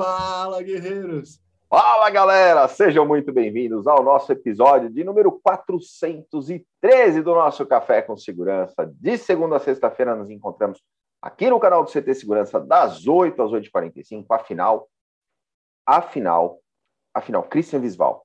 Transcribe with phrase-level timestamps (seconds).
[0.00, 1.38] Fala, guerreiros!
[1.68, 2.66] Fala, galera!
[2.68, 8.90] Sejam muito bem-vindos ao nosso episódio de número 413 do nosso Café com Segurança.
[8.94, 10.82] De segunda a sexta-feira nos encontramos
[11.20, 14.88] aqui no canal do CT Segurança, das 8 às 8h45, afinal,
[15.84, 16.62] afinal,
[17.12, 18.24] afinal, Christian Visval,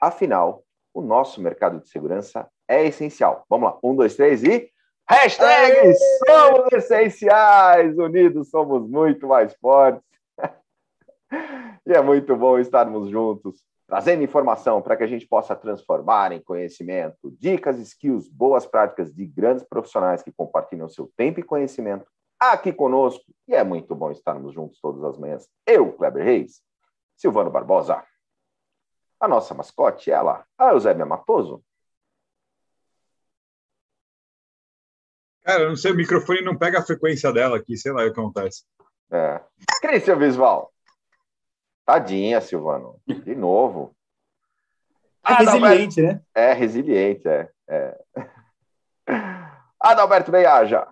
[0.00, 0.62] afinal,
[0.94, 3.44] o nosso mercado de segurança é essencial.
[3.50, 4.70] Vamos lá, um, dois, três e...
[5.10, 5.94] Hashtag Aê!
[5.94, 10.06] somos essenciais, unidos somos muito mais fortes.
[11.86, 16.40] E é muito bom estarmos juntos, trazendo informação para que a gente possa transformar em
[16.40, 22.06] conhecimento, dicas, skills, boas práticas de grandes profissionais que compartilham seu tempo e conhecimento
[22.38, 23.24] aqui conosco.
[23.46, 25.48] E é muito bom estarmos juntos todas as manhãs.
[25.66, 26.62] Eu, Kleber Reis,
[27.16, 28.02] Silvano Barbosa,
[29.20, 31.62] a nossa mascote, ela, a Eusébia Matoso,
[35.48, 38.12] Cara, eu não sei, o microfone não pega a frequência dela aqui, sei lá o
[38.12, 38.64] que acontece.
[39.10, 39.40] É.
[39.80, 40.70] Cristian Visval.
[41.88, 43.00] Tadinha, Silvano.
[43.06, 43.96] De novo.
[45.26, 46.20] É resiliente, né?
[46.34, 47.48] É, resiliente, é.
[47.66, 47.98] é.
[49.80, 50.86] Adalberto Beiaja.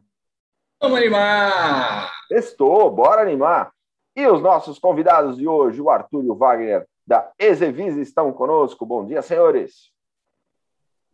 [0.81, 2.11] Vamos animar!
[2.31, 3.75] Estou, bora animar.
[4.17, 8.87] E os nossos convidados de hoje, o Arthur e o Wagner, da Exevis, estão conosco.
[8.87, 9.93] Bom dia, senhores.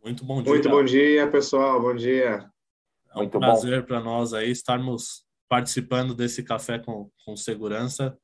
[0.01, 0.49] Muito bom dia.
[0.49, 1.81] Muito bom dia, pessoal.
[1.81, 2.49] Bom dia.
[3.11, 8.17] É um Muito prazer para nós aí estarmos participando desse café com, com segurança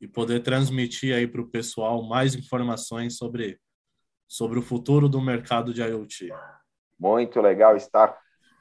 [0.00, 3.58] e poder transmitir aí para o pessoal mais informações sobre,
[4.28, 6.30] sobre o futuro do mercado de IoT.
[6.98, 8.16] Muito legal estar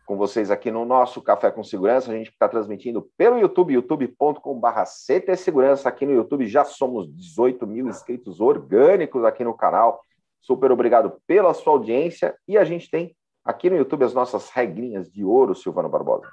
[0.06, 2.12] com vocês aqui no nosso Café com Segurança.
[2.12, 5.90] A gente está transmitindo pelo YouTube, youtube.com.br CT Segurança.
[5.90, 10.02] Aqui no YouTube já somos 18 mil inscritos orgânicos aqui no canal.
[10.40, 12.36] Super obrigado pela sua audiência.
[12.48, 16.30] E a gente tem aqui no YouTube as nossas regrinhas de ouro, Silvano Barbosa.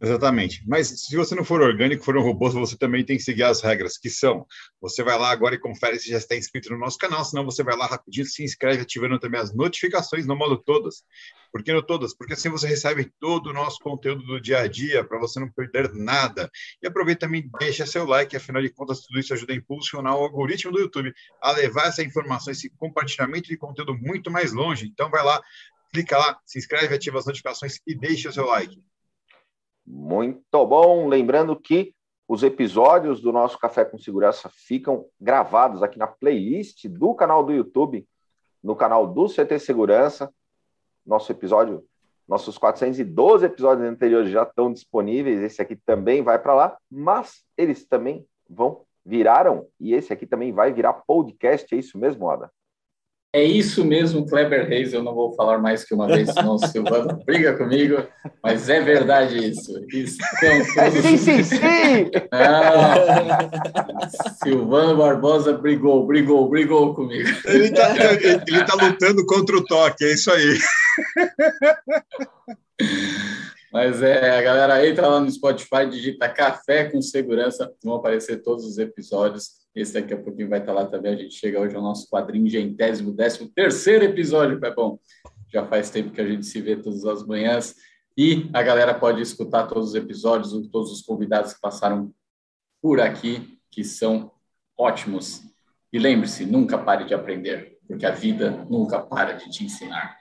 [0.00, 0.62] Exatamente.
[0.66, 3.62] Mas se você não for orgânico, for um robô, você também tem que seguir as
[3.62, 4.46] regras, que são:
[4.80, 7.62] você vai lá agora e confere se já está inscrito no nosso canal, senão você
[7.62, 11.02] vai lá rapidinho, se inscreve, ativando também as notificações no modo todas.
[11.50, 12.14] Por que no todas?
[12.14, 15.50] Porque assim você recebe todo o nosso conteúdo do dia a dia, para você não
[15.50, 16.50] perder nada.
[16.82, 20.24] E aproveita também, deixa seu like, afinal de contas, tudo isso ajuda a impulsionar o
[20.24, 24.86] algoritmo do YouTube a levar essa informação, esse compartilhamento de conteúdo muito mais longe.
[24.86, 25.40] Então vai lá,
[25.90, 28.78] clica lá, se inscreve, ativa as notificações e deixa o seu like.
[29.86, 31.06] Muito bom.
[31.06, 31.94] Lembrando que
[32.28, 37.52] os episódios do nosso Café com Segurança ficam gravados aqui na playlist do canal do
[37.52, 38.06] YouTube,
[38.62, 40.32] no canal do CT Segurança.
[41.04, 41.84] Nosso episódio,
[42.26, 45.40] nossos 412 episódios anteriores já estão disponíveis.
[45.40, 50.52] Esse aqui também vai para lá, mas eles também vão viraram e esse aqui também
[50.52, 51.72] vai virar podcast.
[51.72, 52.50] É isso mesmo, Ada?
[53.32, 54.92] É isso mesmo, Kleber Reis.
[54.92, 58.02] Eu não vou falar mais que uma vez, senão o Silvano briga comigo,
[58.42, 59.72] mas é verdade isso.
[59.92, 62.10] isso é sim, sim, sim!
[64.42, 67.28] Silvano Barbosa brigou, brigou, brigou comigo.
[67.44, 70.58] Ele está ele tá lutando contra o toque, é isso aí.
[73.72, 78.64] Mas é, a galera entra lá no Spotify, digita Café com Segurança, vão aparecer todos
[78.64, 81.12] os episódios esse daqui a pouquinho vai estar lá também.
[81.12, 84.98] A gente chega hoje ao nosso quadrinho gentésimo, décimo terceiro episódio, Pepão.
[85.52, 87.74] Já faz tempo que a gente se vê todas as manhãs.
[88.16, 92.10] E a galera pode escutar todos os episódios, todos os convidados que passaram
[92.80, 94.32] por aqui, que são
[94.78, 95.42] ótimos.
[95.92, 100.16] E lembre-se, nunca pare de aprender, porque a vida nunca para de te ensinar.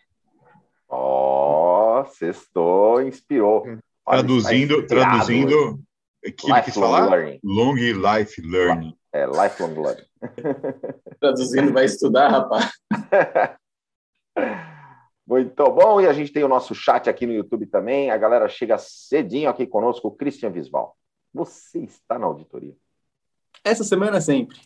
[0.89, 3.63] Ó, oh, sextou, inspirou.
[4.05, 5.79] traduzindo, traduzindo,
[6.21, 7.09] que quis falar?
[7.09, 7.39] Learning.
[7.43, 8.93] Long life learning.
[9.15, 10.05] É, lifelong learning.
[11.21, 12.69] Traduzindo, vai estudar, rapaz.
[15.25, 18.11] Muito bom, e a gente tem o nosso chat aqui no YouTube também.
[18.11, 20.97] A galera chega cedinho aqui conosco, o Christian Visval.
[21.33, 22.75] Você está na auditoria?
[23.63, 24.59] Essa semana sempre.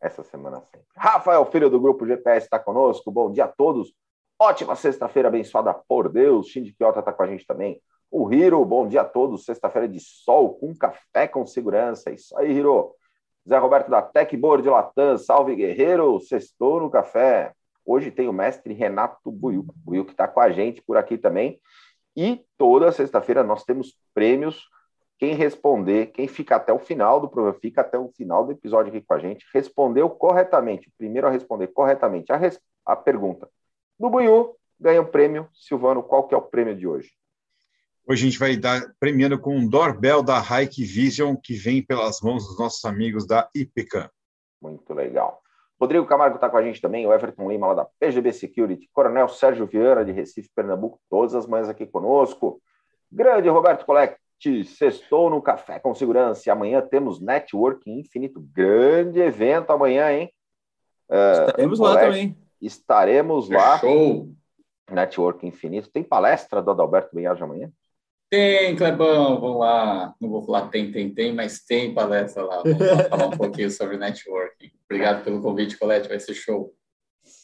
[0.00, 0.88] Essa semana sempre.
[0.96, 3.12] Rafael, filho do grupo GPS, está conosco.
[3.12, 3.94] Bom dia a todos.
[4.36, 6.48] Ótima sexta-feira abençoada por Deus.
[6.48, 7.80] Shinji Kiyota está com a gente também.
[8.10, 9.44] O Hiro, bom dia a todos.
[9.44, 12.10] Sexta-feira de sol com café com segurança.
[12.10, 12.92] Isso aí, Hiro.
[13.48, 17.52] Zé Roberto da Tech Board de Latam, salve guerreiro, sextou no café.
[17.84, 21.60] Hoje tem o mestre Renato Buiu, Buiu que está com a gente por aqui também.
[22.16, 24.68] E toda sexta-feira nós temos prêmios.
[25.16, 28.92] Quem responder, quem fica até o final do programa, fica até o final do episódio
[28.92, 32.60] aqui com a gente, respondeu corretamente, primeiro a responder corretamente a, res...
[32.84, 33.48] a pergunta
[33.98, 35.48] do Buiu, ganha o prêmio.
[35.54, 37.12] Silvano, qual que é o prêmio de hoje?
[38.08, 42.20] Hoje a gente vai dar premiando com um doorbell da Hike Vision que vem pelas
[42.20, 44.08] mãos dos nossos amigos da IPCAM.
[44.62, 45.42] Muito legal.
[45.78, 49.28] Rodrigo Camargo está com a gente também, o Everton Lima lá da PGB Security, Coronel
[49.28, 52.62] Sérgio Vieira de Recife, Pernambuco, todas as manhãs aqui conosco.
[53.10, 53.84] Grande Roberto
[54.36, 56.48] noite, sextou no Café com Segurança.
[56.48, 58.40] E amanhã temos Networking Infinito.
[58.52, 60.30] Grande evento amanhã, hein?
[61.08, 62.36] Uh, estaremos lá também.
[62.60, 63.78] Estaremos lá.
[63.78, 64.28] Show!
[64.90, 65.90] Networking Infinito.
[65.90, 67.70] Tem palestra do Adalberto Benhage amanhã?
[68.28, 70.14] Tem, Clebão, vamos lá.
[70.20, 72.62] Não vou falar tem, tem, tem, mas tem palestra lá.
[72.62, 74.72] Vamos lá falar um pouquinho sobre networking.
[74.84, 76.74] Obrigado pelo convite, Colete, vai ser show.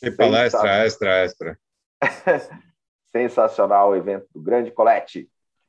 [0.01, 1.59] Tem palestra extra, extra.
[3.13, 5.29] Sensacional o evento do Grande Colete.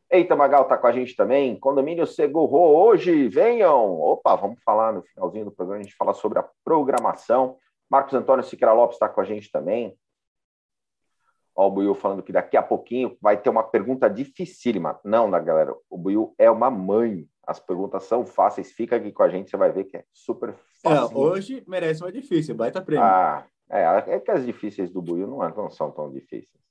[0.10, 1.60] Eita, Magal está com a gente também.
[1.60, 4.00] Condomínio Segurro hoje, venham!
[4.00, 7.57] Opa, vamos falar no finalzinho do programa, a gente fala sobre a programação.
[7.89, 9.95] Marcos Antônio Siqueira Lopes está com a gente também.
[11.56, 15.00] Ó, o Buiu falando que daqui a pouquinho vai ter uma pergunta dificílima.
[15.04, 17.28] Não, da galera, o Buiu é uma mãe.
[17.46, 18.72] As perguntas são fáceis.
[18.72, 21.16] Fica aqui com a gente, você vai ver que é super fácil.
[21.16, 23.06] É, hoje merece uma difícil, baita prêmio.
[23.06, 26.64] Ah, é, é que as difíceis do Buiu não, não são tão difíceis.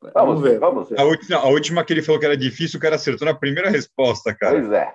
[0.00, 1.00] Vamos, vamos ver, vamos ver.
[1.00, 3.70] A última, a última que ele falou que era difícil, o cara acertou na primeira
[3.70, 4.52] resposta, cara.
[4.52, 4.94] Pois é.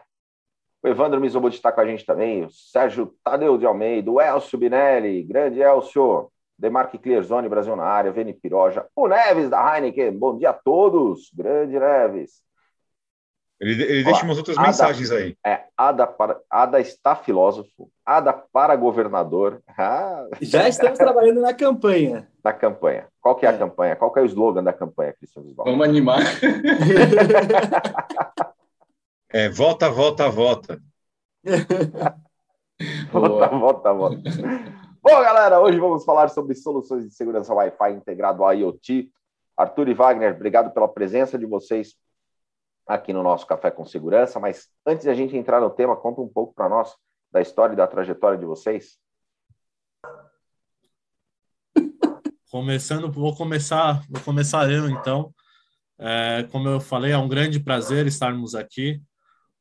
[0.83, 4.57] O Evandro Mizobuti está com a gente também, o Sérgio Tadeu de Almeida, o Elcio
[4.57, 6.31] Binelli, grande Elcio.
[6.61, 11.31] Demarque Clearzone, Brasil na área, Vene Piroja, o Neves da Heineken, bom dia a todos,
[11.33, 12.43] grande Neves.
[13.59, 15.35] Ele, ele deixa umas outras Ada, mensagens aí.
[15.43, 19.59] É, Ada, para, Ada está filósofo, Ada para governador.
[19.75, 20.27] Ah.
[20.39, 22.27] Já estamos trabalhando na campanha.
[22.43, 23.07] Na campanha.
[23.19, 23.53] Qual que é, é.
[23.53, 23.95] a campanha?
[23.95, 25.71] Qual que é o slogan da campanha, Cristiano Visvaldo?
[25.71, 26.21] Vamos animar.
[29.29, 30.81] é, volta, volta, volta.
[33.11, 34.80] volta, volta, volta.
[35.03, 39.11] Bom, galera, hoje vamos falar sobre soluções de segurança Wi-Fi integrado ao IoT.
[39.57, 41.95] Arthur e Wagner, obrigado pela presença de vocês
[42.85, 44.39] aqui no nosso Café com Segurança.
[44.39, 46.95] Mas antes de a gente entrar no tema, conta um pouco para nós
[47.31, 48.99] da história e da trajetória de vocês.
[52.51, 55.33] Começando, vou começar, vou começar eu então.
[55.97, 59.01] É, como eu falei, é um grande prazer estarmos aqui.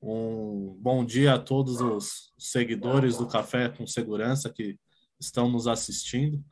[0.03, 4.79] Um bom dia a todos os seguidores do Café com Segurança que
[5.21, 6.43] estão nos assistindo.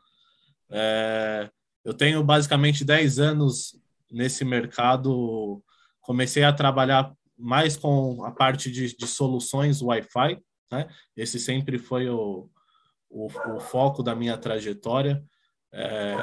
[0.70, 1.50] É,
[1.84, 3.80] eu tenho basicamente 10 anos
[4.10, 5.62] nesse mercado.
[6.00, 10.38] Comecei a trabalhar mais com a parte de, de soluções Wi-Fi.
[10.70, 10.88] Né?
[11.16, 12.50] Esse sempre foi o,
[13.08, 15.24] o, o foco da minha trajetória.
[15.72, 16.14] É,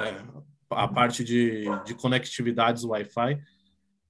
[0.70, 3.40] a parte de, de conectividades Wi-Fi.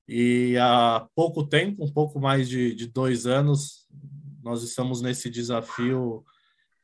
[0.07, 3.87] E há pouco tempo, um pouco mais de, de dois anos,
[4.43, 6.23] nós estamos nesse desafio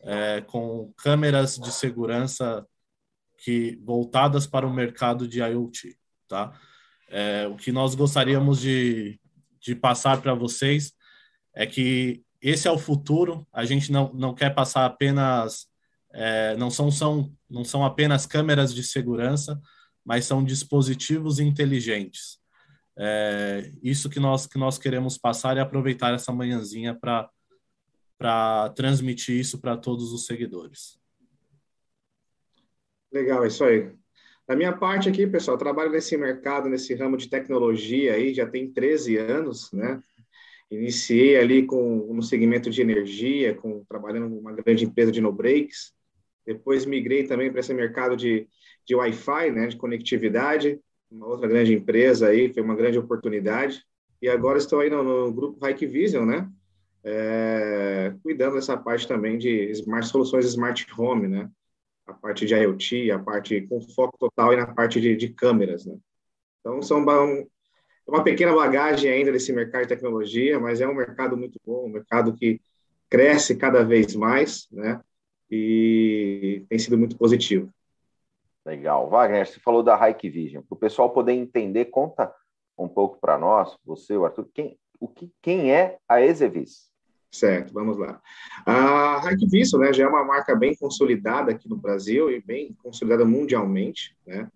[0.03, 2.65] é, com câmeras de segurança
[3.37, 6.53] que voltadas para o mercado de IoT, tá?
[7.09, 9.19] É, o que nós gostaríamos de,
[9.59, 10.93] de passar para vocês
[11.53, 13.45] é que esse é o futuro.
[13.51, 15.67] A gente não, não quer passar apenas
[16.13, 19.59] é, não são, são não são apenas câmeras de segurança,
[20.03, 22.39] mas são dispositivos inteligentes.
[22.97, 27.29] É, isso que nós que nós queremos passar e aproveitar essa manhãzinha para
[28.21, 30.99] para transmitir isso para todos os seguidores.
[33.11, 33.91] Legal, é isso aí.
[34.47, 38.71] Da minha parte aqui, pessoal, trabalho nesse mercado, nesse ramo de tecnologia aí, já tem
[38.71, 40.03] 13 anos, né?
[40.69, 45.91] Iniciei ali com, no segmento de energia, com, trabalhando numa grande empresa de no-breaks.
[46.45, 48.47] Depois migrei também para esse mercado de,
[48.85, 50.79] de Wi-Fi, né, de conectividade,
[51.09, 53.83] uma outra grande empresa aí, foi uma grande oportunidade.
[54.21, 56.47] E agora estou aí no, no grupo Hikvision, né?
[57.03, 61.49] É, cuidando dessa parte também de smart, soluções smart home, né?
[62.05, 65.85] A parte de IoT, a parte com foco total e na parte de, de câmeras,
[65.85, 65.97] né?
[66.59, 67.47] Então, são um,
[68.07, 71.89] uma pequena bagagem ainda desse mercado de tecnologia, mas é um mercado muito bom, um
[71.89, 72.61] mercado que
[73.09, 75.01] cresce cada vez mais, né?
[75.49, 77.69] E tem sido muito positivo.
[78.65, 79.09] Legal.
[79.09, 80.63] Wagner, você falou da Hikvision.
[80.63, 82.33] Para o pessoal poder entender, conta
[82.77, 86.90] um pouco para nós, você, o Arthur, quem, o que, quem é a Exevis?
[87.31, 88.21] Certo, vamos lá.
[88.65, 93.23] A Hackvision, né, já é uma marca bem consolidada aqui no Brasil e bem consolidada
[93.23, 94.49] mundialmente, né?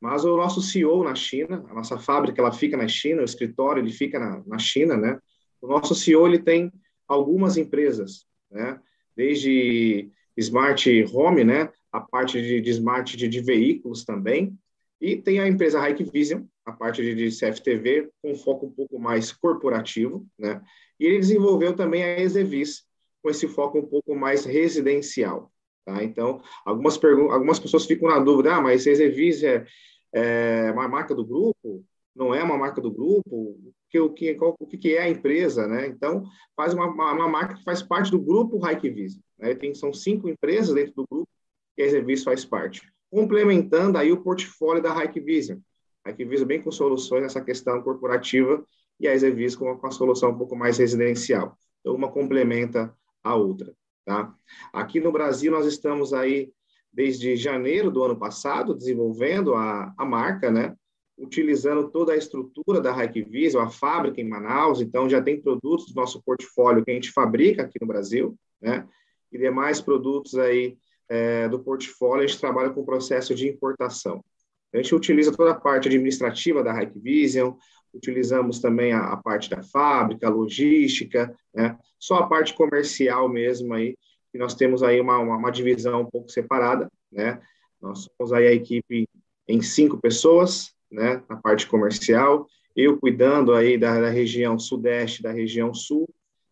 [0.00, 3.82] Mas o nosso CEO na China, a nossa fábrica, ela fica na China, o escritório,
[3.82, 5.18] ele fica na, na China, né?
[5.60, 6.72] O nosso CEO, ele tem
[7.06, 8.80] algumas empresas, né?
[9.14, 11.70] Desde Smart Home, né?
[11.92, 14.58] A parte de, de Smart de, de, veículos também.
[15.00, 19.30] E tem a empresa Hikvision, a parte de, de CFTV, com foco um pouco mais
[19.30, 20.60] corporativo, né?
[21.02, 22.84] E ele desenvolveu também a Exevis,
[23.20, 25.50] com esse foco um pouco mais residencial.
[25.84, 26.04] Tá?
[26.04, 29.66] Então, algumas, algumas pessoas ficam na dúvida, ah, mas Exevis é,
[30.14, 31.84] é uma marca do grupo?
[32.14, 33.58] Não é uma marca do grupo?
[33.90, 35.66] Que, o, que, qual, o que é a empresa?
[35.66, 35.88] Né?
[35.88, 36.22] Então,
[36.54, 39.20] faz uma, uma, uma marca que faz parte do grupo Hikvision.
[39.36, 39.56] Né?
[39.56, 41.28] Tem, são cinco empresas dentro do grupo
[41.76, 42.80] e a Exevis faz parte.
[43.10, 45.58] Complementando aí o portfólio da Hikvision.
[46.04, 48.64] A Hikvision bem com soluções nessa questão corporativa
[49.02, 51.58] e a Exevis com, a solução um pouco mais residencial.
[51.80, 54.32] Então, uma complementa a outra, tá?
[54.72, 56.52] Aqui no Brasil, nós estamos aí
[56.92, 60.76] desde janeiro do ano passado, desenvolvendo a, a marca, né?
[61.18, 66.00] Utilizando toda a estrutura da Hikvision, a fábrica em Manaus, então já tem produtos do
[66.00, 68.86] nosso portfólio que a gente fabrica aqui no Brasil, né?
[69.32, 70.76] E demais produtos aí
[71.08, 74.24] é, do portfólio, a gente trabalha com o processo de importação.
[74.72, 77.54] A gente utiliza toda a parte administrativa da Hikvision,
[77.94, 81.76] utilizamos também a, a, parte da fábrica, logística, né?
[81.98, 83.96] Só a parte comercial mesmo aí,
[84.30, 87.40] que nós temos aí uma, uma, uma, divisão um pouco separada, né?
[87.80, 89.08] Nós somos aí a equipe
[89.46, 91.22] em cinco pessoas, né?
[91.28, 96.08] Na parte comercial, eu cuidando aí da, da região sudeste, da região sul.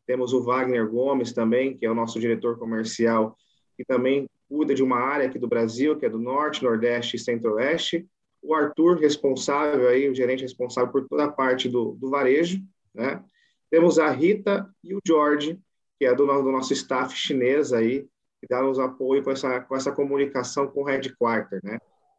[0.07, 3.37] Temos o Wagner Gomes também, que é o nosso diretor comercial,
[3.77, 7.19] que também cuida de uma área aqui do Brasil, que é do norte, nordeste e
[7.19, 8.07] centro-oeste.
[8.43, 12.61] O Arthur, responsável aí, o gerente responsável por toda a parte do, do varejo,
[12.95, 13.23] né?
[13.71, 15.59] Temos a Rita e o George,
[15.99, 18.07] que é do, do nosso staff chinês aí,
[18.41, 21.79] que dá nos apoio com essa, com essa comunicação com o headquarter, né?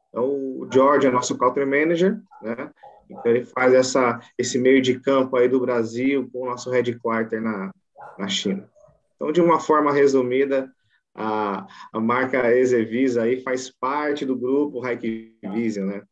[0.09, 2.71] Então, o George é nosso country manager, né?
[3.09, 7.41] Então, ele faz essa, esse meio de campo aí do Brasil com o nosso headquarter
[7.41, 7.73] na,
[8.17, 8.69] na China.
[9.15, 10.71] Então, de uma forma resumida,
[11.13, 16.03] a, a marca Exevisa aí faz parte do grupo Hikvision, né?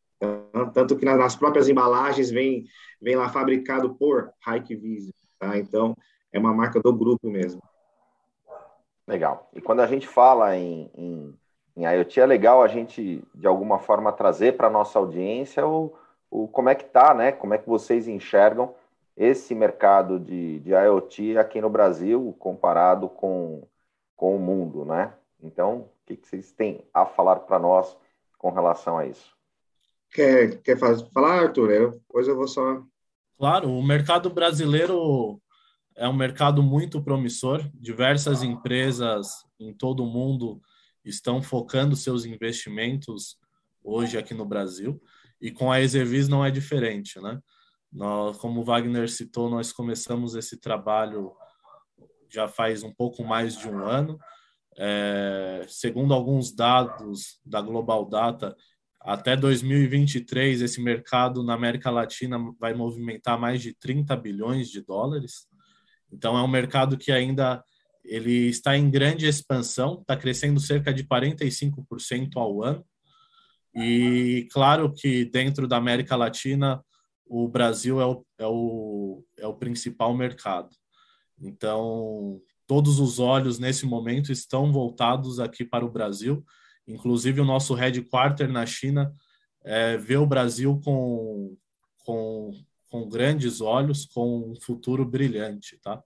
[0.74, 2.66] Tanto que nas próprias embalagens vem,
[3.02, 5.58] vem lá fabricado por Hikvision, tá?
[5.58, 5.96] Então,
[6.32, 7.62] é uma marca do grupo mesmo.
[9.08, 9.50] Legal.
[9.54, 11.36] E quando a gente fala em, em,
[11.76, 15.94] em IoT, é legal a gente, de alguma forma, trazer para a nossa audiência o,
[16.30, 17.32] o como é que está, né?
[17.32, 18.76] Como é que vocês enxergam
[19.16, 23.68] esse mercado de, de IoT aqui no Brasil comparado com,
[24.16, 25.14] com o mundo, né?
[25.42, 27.98] Então, o que, que vocês têm a falar para nós
[28.38, 29.39] com relação a isso?
[30.12, 31.72] Quer, quer falar, Arthur?
[31.72, 32.84] Eu, depois eu vou só.
[33.38, 35.42] Claro, o mercado brasileiro
[35.96, 37.70] é um mercado muito promissor.
[37.74, 40.62] Diversas empresas em todo o mundo
[41.06, 43.38] estão focando seus investimentos
[43.84, 45.02] hoje aqui no Brasil
[45.42, 47.40] e com a Exervis não é diferente, né?
[47.92, 51.34] Nós, como o Wagner citou, nós começamos esse trabalho
[52.30, 54.20] já faz um pouco mais de um ano.
[54.78, 58.56] É, segundo alguns dados da Global Data,
[59.02, 65.48] até 2023 esse mercado na América Latina vai movimentar mais de 30 bilhões de dólares.
[66.12, 67.64] Então é um mercado que ainda
[68.04, 72.84] ele está em grande expansão, está crescendo cerca de 45% ao ano.
[73.76, 76.84] E claro que dentro da América Latina
[77.26, 80.70] o Brasil é o, é o, é o principal mercado.
[81.40, 86.44] Então todos os olhos nesse momento estão voltados aqui para o Brasil.
[86.90, 89.14] Inclusive o nosso headquarter na China
[89.64, 91.56] é, vê o Brasil com,
[92.04, 92.52] com
[92.90, 96.04] com grandes olhos, com um futuro brilhante, tá?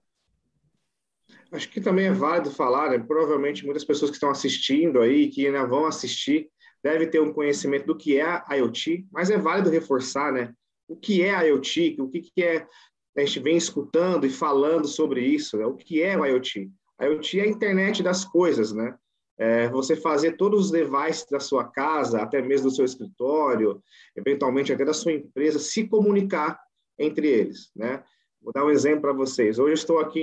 [1.52, 3.00] Acho que também é válido falar, né?
[3.00, 6.50] provavelmente muitas pessoas que estão assistindo aí, que ainda vão assistir,
[6.84, 10.54] devem ter um conhecimento do que é a IoT, mas é válido reforçar, né?
[10.88, 12.68] O que é a IoT, o que, que é,
[13.16, 15.66] a gente vem escutando e falando sobre isso, né?
[15.66, 16.70] o que é o IoT?
[16.98, 18.98] A IoT é a internet das coisas, né?
[19.38, 23.82] É você fazer todos os devices da sua casa, até mesmo do seu escritório,
[24.16, 26.60] eventualmente até da sua empresa, se comunicar
[27.00, 28.04] entre eles, né?
[28.42, 29.58] Vou dar um exemplo para vocês.
[29.58, 30.20] Hoje eu estou aqui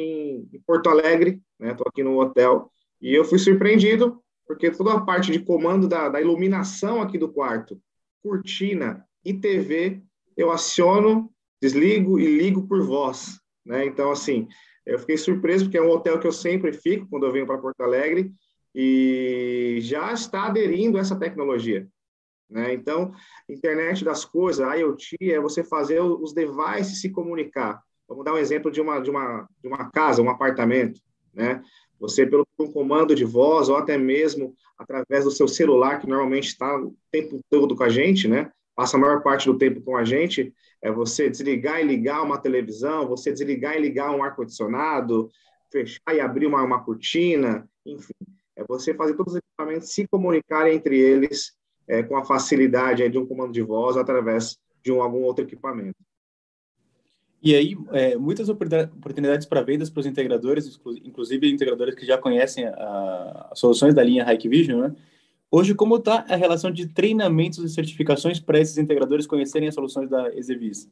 [0.53, 1.73] em Porto Alegre, né?
[1.73, 6.09] Estou aqui no hotel e eu fui surpreendido porque toda a parte de comando da,
[6.09, 7.81] da iluminação aqui do quarto,
[8.23, 10.03] cortina e TV,
[10.37, 11.31] eu aciono,
[11.63, 13.87] desligo e ligo por voz, né?
[13.87, 14.49] Então assim,
[14.85, 17.59] eu fiquei surpreso porque é um hotel que eu sempre fico quando eu venho para
[17.59, 18.33] Porto Alegre
[18.75, 21.89] e já está aderindo a essa tecnologia.
[22.49, 22.75] Né?
[22.75, 23.13] Então,
[23.49, 27.81] internet das coisas, IoT, é você fazer os devices se comunicar.
[28.09, 31.01] Vamos dar um exemplo de uma, de uma, de uma casa, um apartamento.
[31.33, 31.63] Né?
[32.01, 36.49] Você, pelo um comando de voz, ou até mesmo através do seu celular, que normalmente
[36.49, 38.51] está o tempo todo com a gente, né?
[38.75, 42.39] passa a maior parte do tempo com a gente, é você desligar e ligar uma
[42.39, 45.29] televisão, você desligar e ligar um ar-condicionado,
[45.71, 48.15] fechar e abrir uma, uma cortina, enfim.
[48.57, 51.53] É você fazer todos os equipamentos se comunicarem entre eles
[51.89, 55.99] é, com a facilidade de um comando de voz através de um, algum outro equipamento.
[57.43, 62.67] E aí, é, muitas oportunidades para vendas para os integradores, inclusive integradores que já conhecem
[62.67, 64.97] as soluções da linha Hikvision, né?
[65.51, 70.09] Hoje, como está a relação de treinamentos e certificações para esses integradores conhecerem as soluções
[70.09, 70.89] da Exevis?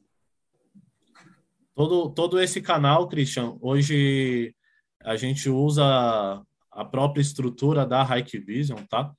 [1.76, 4.52] Todo, todo esse canal, Christian, hoje
[5.00, 6.42] a gente usa
[6.78, 9.12] a própria estrutura da Hikvision, tá?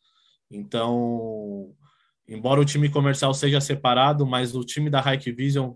[0.50, 1.76] Então,
[2.26, 5.74] embora o time comercial seja separado, mas o time da Hikvision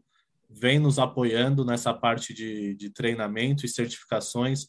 [0.50, 4.68] vem nos apoiando nessa parte de, de treinamento e certificações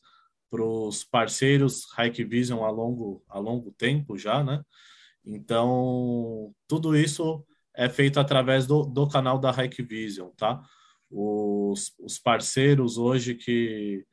[0.50, 4.60] para os parceiros Hikvision a longo, a longo tempo já, né?
[5.24, 10.60] Então, tudo isso é feito através do, do canal da Hikvision, tá?
[11.08, 14.04] Os, os parceiros hoje que,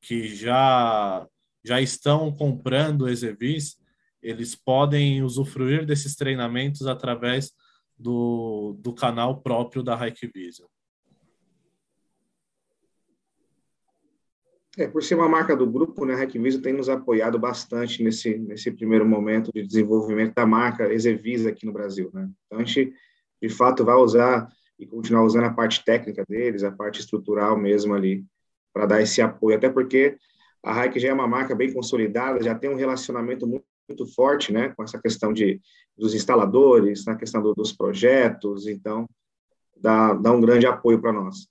[0.00, 1.24] que já,
[1.64, 3.76] já estão comprando Exevis,
[4.22, 7.52] eles podem usufruir desses treinamentos através
[7.98, 10.68] do, do canal próprio da Hikvision.
[14.78, 18.38] É, por ser uma marca do grupo, né, a Hackvisa tem nos apoiado bastante nesse,
[18.38, 22.10] nesse primeiro momento de desenvolvimento da marca Exevisa aqui no Brasil.
[22.12, 22.30] Né?
[22.46, 22.94] Então, a gente,
[23.40, 27.94] de fato, vai usar e continuar usando a parte técnica deles, a parte estrutural mesmo
[27.94, 28.24] ali,
[28.72, 29.58] para dar esse apoio.
[29.58, 30.16] Até porque
[30.62, 34.52] a Hike já é uma marca bem consolidada, já tem um relacionamento muito, muito forte
[34.52, 35.60] né, com essa questão de,
[35.96, 39.08] dos instaladores, na questão do, dos projetos, então
[39.76, 41.48] dá, dá um grande apoio para nós.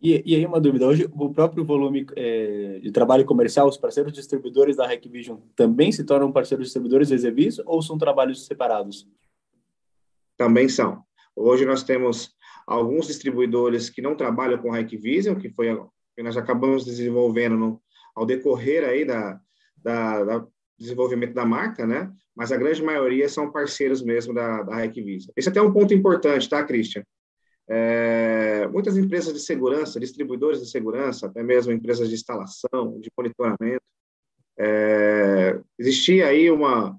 [0.00, 4.12] E, e, aí uma dúvida, hoje o próprio volume é, de trabalho comercial, os parceiros
[4.12, 9.06] distribuidores da Hackvision também se tornam parceiros distribuidores da Exevis ou são trabalhos separados?
[10.36, 11.04] Também são.
[11.36, 12.34] Hoje nós temos
[12.66, 15.68] alguns distribuidores que não trabalham com Hackvision, que foi
[16.16, 17.80] que nós acabamos desenvolvendo no,
[18.14, 19.40] ao decorrer aí da,
[19.76, 20.46] da, da,
[20.78, 22.12] desenvolvimento da marca, né?
[22.34, 25.32] Mas a grande maioria são parceiros mesmo da, da Hackvision.
[25.36, 27.04] Esse é até um ponto importante, tá, Christian?
[27.68, 33.82] É, muitas empresas de segurança, distribuidores de segurança, até mesmo empresas de instalação, de monitoramento,
[34.58, 36.98] é, existia aí uma,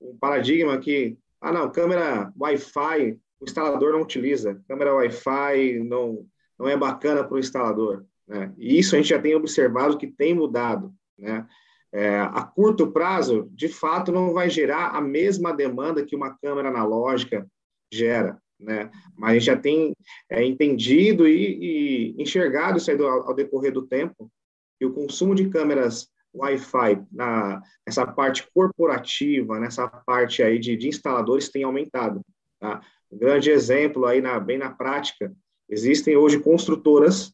[0.00, 6.26] um paradigma que, ah, não, câmera Wi-Fi, o instalador não utiliza, câmera Wi-Fi não,
[6.58, 8.04] não é bacana para o instalador.
[8.26, 8.52] Né?
[8.58, 10.92] E isso a gente já tem observado que tem mudado.
[11.18, 11.46] Né?
[11.92, 16.68] É, a curto prazo, de fato, não vai gerar a mesma demanda que uma câmera
[16.68, 17.46] analógica
[17.92, 18.90] gera né?
[19.16, 19.94] Mas a gente já tem
[20.30, 24.30] é, entendido e, e, enxergado isso aí do, ao decorrer do tempo,
[24.78, 30.88] que o consumo de câmeras Wi-Fi na nessa parte corporativa, nessa parte aí de, de
[30.88, 32.22] instaladores tem aumentado.
[32.58, 32.80] Tá?
[33.10, 35.32] Um grande exemplo aí na, bem na prática,
[35.68, 37.32] existem hoje construtoras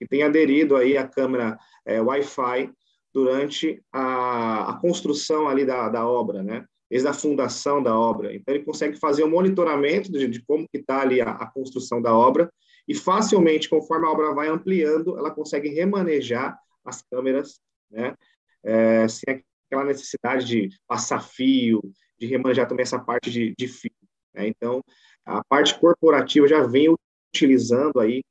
[0.00, 2.72] que têm aderido aí à câmera é, Wi-Fi
[3.12, 6.64] durante a, a construção ali da, da obra, né?
[6.90, 8.34] desde a fundação da obra.
[8.34, 12.02] Então, ele consegue fazer o um monitoramento de, de como está ali a, a, construção
[12.02, 12.52] da obra
[12.88, 18.14] e facilmente, conforme a obra vai ampliando, ela consegue remanejar as câmeras, né?
[18.64, 21.80] É, sem aquela necessidade de passar fio,
[22.18, 23.92] de remanejar também essa parte de, de fio.
[24.34, 24.48] Né?
[24.48, 24.82] Então,
[25.24, 26.94] a parte corporativa já vem
[27.32, 28.22] utilizando aí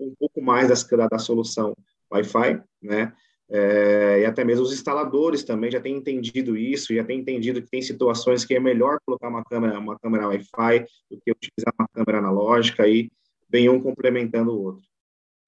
[0.00, 1.74] um pouco mais da, da solução
[2.12, 3.12] Wi-Fi, né?
[3.54, 7.68] É, e até mesmo os instaladores também já têm entendido isso, já têm entendido que
[7.68, 11.86] tem situações que é melhor colocar uma câmera, uma câmera Wi-Fi do que utilizar uma
[11.92, 13.10] câmera analógica e
[13.50, 14.82] vem um complementando o outro.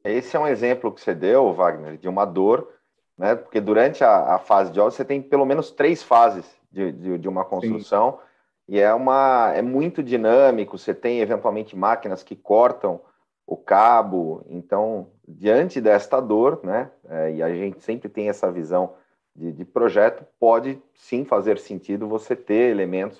[0.05, 2.69] Esse é um exemplo que você deu, Wagner, de uma dor,
[3.17, 3.35] né?
[3.35, 7.19] Porque durante a, a fase de obra você tem pelo menos três fases de, de,
[7.19, 8.75] de uma construção Sim.
[8.75, 10.77] e é uma é muito dinâmico.
[10.77, 13.01] Você tem eventualmente máquinas que cortam
[13.47, 14.45] o cabo.
[14.49, 18.95] Então, diante desta dor, né, é, e a gente sempre tem essa visão
[19.35, 23.19] de, de, projeto, pode sim fazer sentido você ter elementos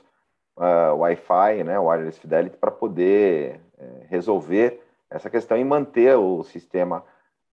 [0.57, 7.05] uh, Wi-Fi, né, wireless fidelity, para poder é, resolver essa questão e manter o sistema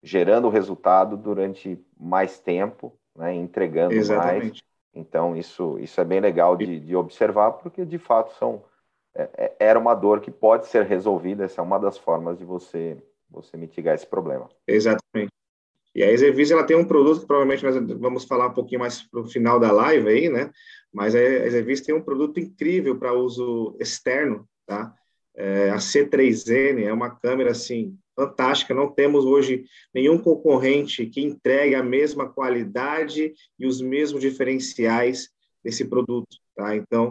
[0.03, 4.45] gerando resultado durante mais tempo, né, entregando Exatamente.
[4.45, 4.71] mais.
[4.95, 8.63] Então, isso, isso é bem legal de, de observar, porque de fato são
[9.15, 12.45] é, é, era uma dor que pode ser resolvida, essa é uma das formas de
[12.45, 12.97] você,
[13.29, 14.49] você mitigar esse problema.
[14.67, 15.31] Exatamente.
[15.95, 19.03] E a Exevis, ela tem um produto que provavelmente nós vamos falar um pouquinho mais
[19.03, 20.51] para o final da live aí, né?
[20.93, 24.95] Mas a Exevis tem um produto incrível para uso externo, tá?
[25.37, 28.75] É, a C3N é uma câmera, assim, fantástica.
[28.75, 35.31] Não temos hoje nenhum concorrente que entregue a mesma qualidade e os mesmos diferenciais
[35.65, 36.77] desse produto, tá?
[36.77, 37.11] Então,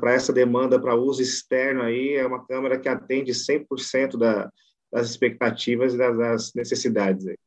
[0.00, 4.50] para essa demanda para uso externo aí, é uma câmera que atende 100% da,
[4.90, 7.26] das expectativas e das, das necessidades.
[7.26, 7.38] Aí.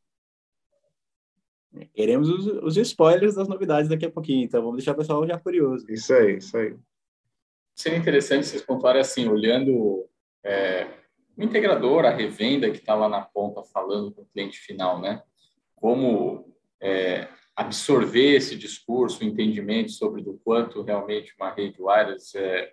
[1.93, 5.37] Queremos os, os, spoilers das novidades daqui a pouquinho, então vamos deixar o pessoal já
[5.37, 5.85] curioso.
[5.89, 6.75] Isso aí, isso aí.
[7.75, 10.07] Seria interessante vocês pontuarem assim, olhando
[10.43, 10.87] é,
[11.37, 15.21] o integrador, a revenda que está lá na ponta falando com o cliente final, né?
[15.75, 22.71] Como é, absorver esse discurso, o entendimento sobre do quanto realmente uma rede wireless é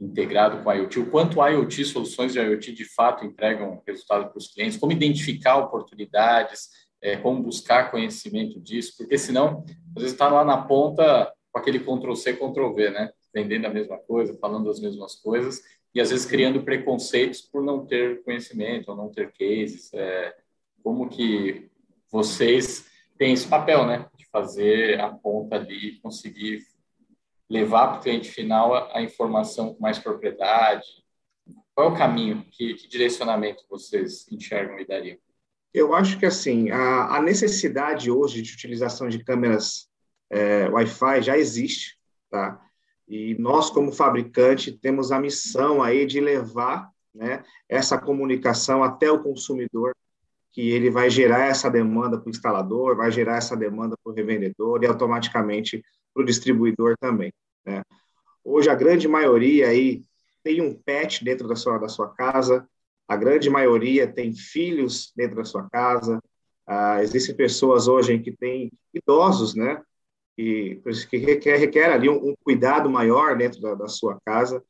[0.00, 4.28] integrado com a IoT, o quanto a IoT, soluções de IoT de fato entregam resultado
[4.28, 6.68] para os clientes, como identificar oportunidades,
[7.00, 9.64] é, como buscar conhecimento disso, porque senão,
[9.96, 13.10] às vezes está lá na ponta com aquele Ctrl-C, Ctrl-V, né?
[13.34, 15.62] vendendo a mesma coisa, falando as mesmas coisas,
[15.94, 19.92] e às vezes criando preconceitos por não ter conhecimento ou não ter cases.
[19.94, 20.34] É,
[20.82, 21.70] como que
[22.10, 22.86] vocês
[23.18, 26.62] têm esse papel, né, de fazer a ponta ali, conseguir
[27.50, 30.86] levar para o cliente final a, a, informação com mais propriedade?
[31.74, 35.18] Qual é o caminho, que, que direcionamento vocês enxergam e dariam?
[35.72, 39.88] Eu acho que assim a, a necessidade hoje de utilização de câmeras
[40.30, 41.98] é, Wi-Fi já existe,
[42.30, 42.60] tá?
[43.06, 49.22] E nós, como fabricante, temos a missão aí de levar né, essa comunicação até o
[49.22, 49.94] consumidor,
[50.52, 54.14] que ele vai gerar essa demanda para o instalador, vai gerar essa demanda para o
[54.14, 55.82] revendedor e automaticamente
[56.14, 57.32] para o distribuidor também.
[57.64, 57.82] Né?
[58.44, 60.02] Hoje, a grande maioria aí
[60.42, 62.66] tem um pet dentro da sua, da sua casa,
[63.06, 66.20] a grande maioria tem filhos dentro da sua casa,
[66.66, 69.82] ah, existem pessoas hoje que têm idosos, né?
[70.38, 70.80] que,
[71.10, 74.62] que requer, requer ali um, um, cuidado maior dentro da, da, sua casa.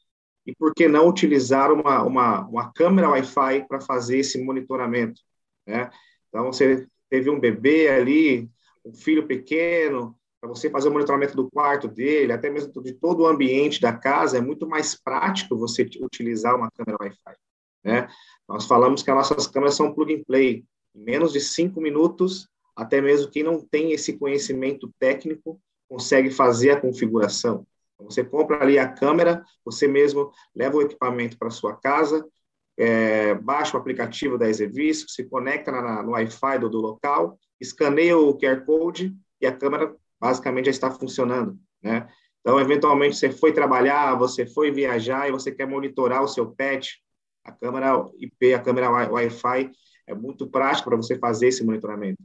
[0.46, 5.20] E por que não utilizar uma, uma, uma câmera Wi-Fi para fazer esse monitoramento?
[5.68, 5.90] Né?
[6.28, 8.50] Então, você teve um bebê ali,
[8.84, 13.20] um filho pequeno, para você fazer o monitoramento do quarto dele, até mesmo de todo
[13.20, 17.36] o ambiente da casa, é muito mais prático você utilizar uma câmera Wi-Fi.
[17.84, 18.08] Né?
[18.48, 20.64] Nós falamos que as nossas câmeras são plug and play.
[20.94, 26.70] Em menos de cinco minutos, até mesmo quem não tem esse conhecimento técnico consegue fazer
[26.70, 27.66] a configuração.
[27.94, 32.24] Então, você compra ali a câmera, você mesmo leva o equipamento para sua casa,
[32.78, 38.16] é, baixa o aplicativo da Exevis, se conecta na, no Wi-Fi do, do, local, escaneia
[38.16, 42.08] o QR Code e a câmera basicamente já está funcionando, né?
[42.40, 47.02] Então, eventualmente, você foi trabalhar, você foi viajar e você quer monitorar o seu pet,
[47.44, 49.70] a câmera IP, a câmera Wi-Fi
[50.06, 52.22] é muito prático para você fazer esse monitoramento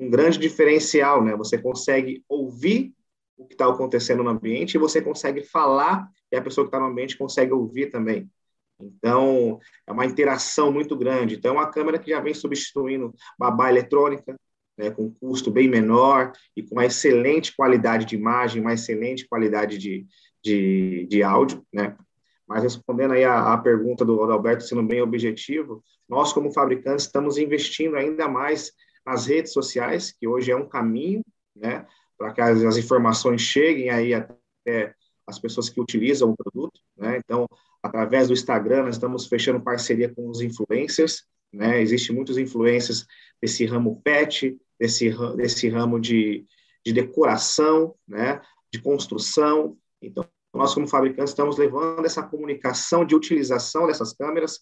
[0.00, 1.36] um grande diferencial, né?
[1.36, 2.94] Você consegue ouvir
[3.36, 6.80] o que está acontecendo no ambiente e você consegue falar e a pessoa que está
[6.80, 8.28] no ambiente consegue ouvir também.
[8.82, 11.36] Então, é uma interação muito grande.
[11.36, 14.36] Então, é uma câmera que já vem substituindo babá eletrônica,
[14.76, 19.76] né, com custo bem menor e com uma excelente qualidade de imagem, uma excelente qualidade
[19.76, 20.06] de,
[20.42, 21.96] de, de áudio, né?
[22.50, 27.38] Mas respondendo aí a, a pergunta do, Alberto, sendo bem objetivo, nós, como fabricantes, estamos
[27.38, 28.72] investindo ainda mais
[29.06, 31.22] as redes sociais, que hoje é um caminho,
[31.54, 31.86] né,
[32.18, 34.94] para que as, as, informações cheguem aí até
[35.26, 37.18] as pessoas que utilizam o produto, né?
[37.18, 37.46] Então,
[37.82, 41.80] através do Instagram, nós estamos fechando parceria com os influencers, né?
[41.80, 43.06] Existem muitos influencers
[43.40, 46.46] desse ramo pet, desse, desse ramo de,
[46.84, 48.40] de decoração, né?
[48.72, 49.76] De construção.
[50.00, 54.60] Então, nós, como fabricantes, estamos levando essa comunicação de utilização dessas câmeras,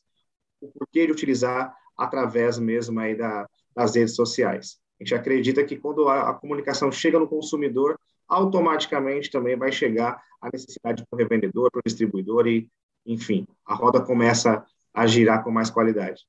[0.61, 4.79] o porquê de utilizar através mesmo aí da, nas redes sociais.
[5.01, 10.23] A gente acredita que quando a, a comunicação chega no consumidor, automaticamente também vai chegar
[10.41, 12.69] a necessidade para o revendedor, para o distribuidor e,
[13.09, 16.23] enfim, a roda começa a girar com mais qualidade.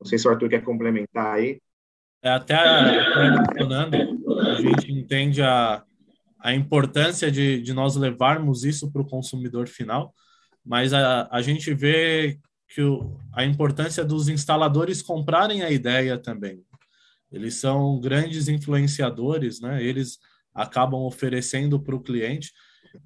[0.00, 1.60] Não sei se o Arthur quer complementar aí.
[2.22, 2.56] É, até
[3.30, 3.96] mencionando,
[4.40, 5.84] a gente entende a,
[6.40, 10.14] a importância de, de nós levarmos isso para o consumidor final,
[10.64, 16.64] mas a, a gente vê que o, a importância dos instaladores comprarem a ideia também.
[17.30, 19.82] Eles são grandes influenciadores, né?
[19.82, 20.18] Eles
[20.54, 22.52] acabam oferecendo para o cliente.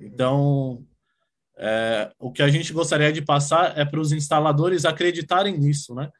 [0.01, 0.85] Então,
[1.59, 6.11] é, o que a gente gostaria de passar é para os instaladores acreditarem nisso, né?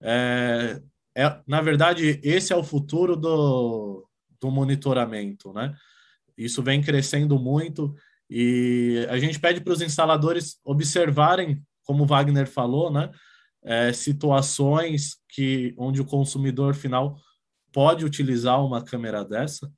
[0.00, 0.80] É,
[1.16, 4.08] é, na verdade, esse é o futuro do,
[4.40, 5.74] do monitoramento, né?
[6.36, 7.94] Isso vem crescendo muito
[8.28, 13.10] e a gente pede para os instaladores observarem, como Wagner falou, né?
[13.62, 17.18] É, situações que onde o consumidor final
[17.72, 19.70] pode utilizar uma câmera dessa.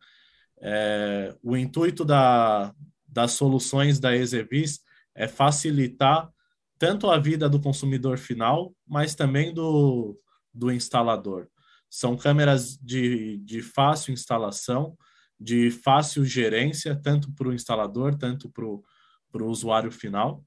[0.61, 2.73] É, o intuito da,
[3.07, 4.81] das soluções da Exevis
[5.19, 6.31] é facilitar
[6.79, 10.17] tanto a vida do consumidor final, mas também do,
[10.55, 11.49] do instalador.
[11.91, 14.97] São câmeras de, de fácil instalação,
[15.39, 20.45] de fácil gerência, tanto para o instalador, tanto para o usuário final.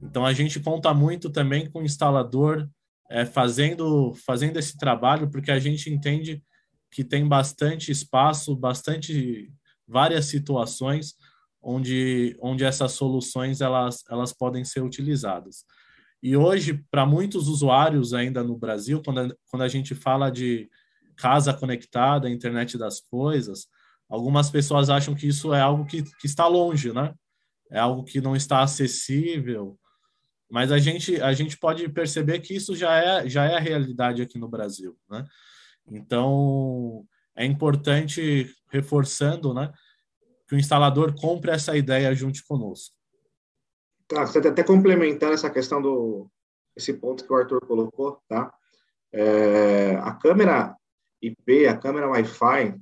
[0.00, 2.66] Então, a gente conta muito também com o instalador
[3.10, 6.42] é, fazendo, fazendo esse trabalho, porque a gente entende
[6.90, 9.52] que tem bastante espaço, bastante
[9.86, 11.14] várias situações
[11.64, 15.64] onde, onde essas soluções elas, elas podem ser utilizadas.
[16.22, 20.68] E hoje, para muitos usuários ainda no Brasil, quando a, quando a gente fala de
[21.16, 23.66] casa conectada, internet das coisas,
[24.08, 27.14] algumas pessoas acham que isso é algo que, que está longe, né?
[27.70, 29.78] É algo que não está acessível.
[30.50, 34.22] Mas a gente, a gente pode perceber que isso já é, já é a realidade
[34.22, 35.24] aqui no Brasil, né?
[35.86, 37.04] Então,
[37.36, 39.70] é importante, reforçando, né,
[40.46, 42.94] que o instalador compre essa ideia junto conosco.
[44.06, 46.30] Tá, você até complementando essa questão do
[46.76, 48.52] esse ponto que o Arthur colocou, tá?
[49.12, 50.76] É, a câmera
[51.22, 52.74] IP, a câmera Wi-Fi,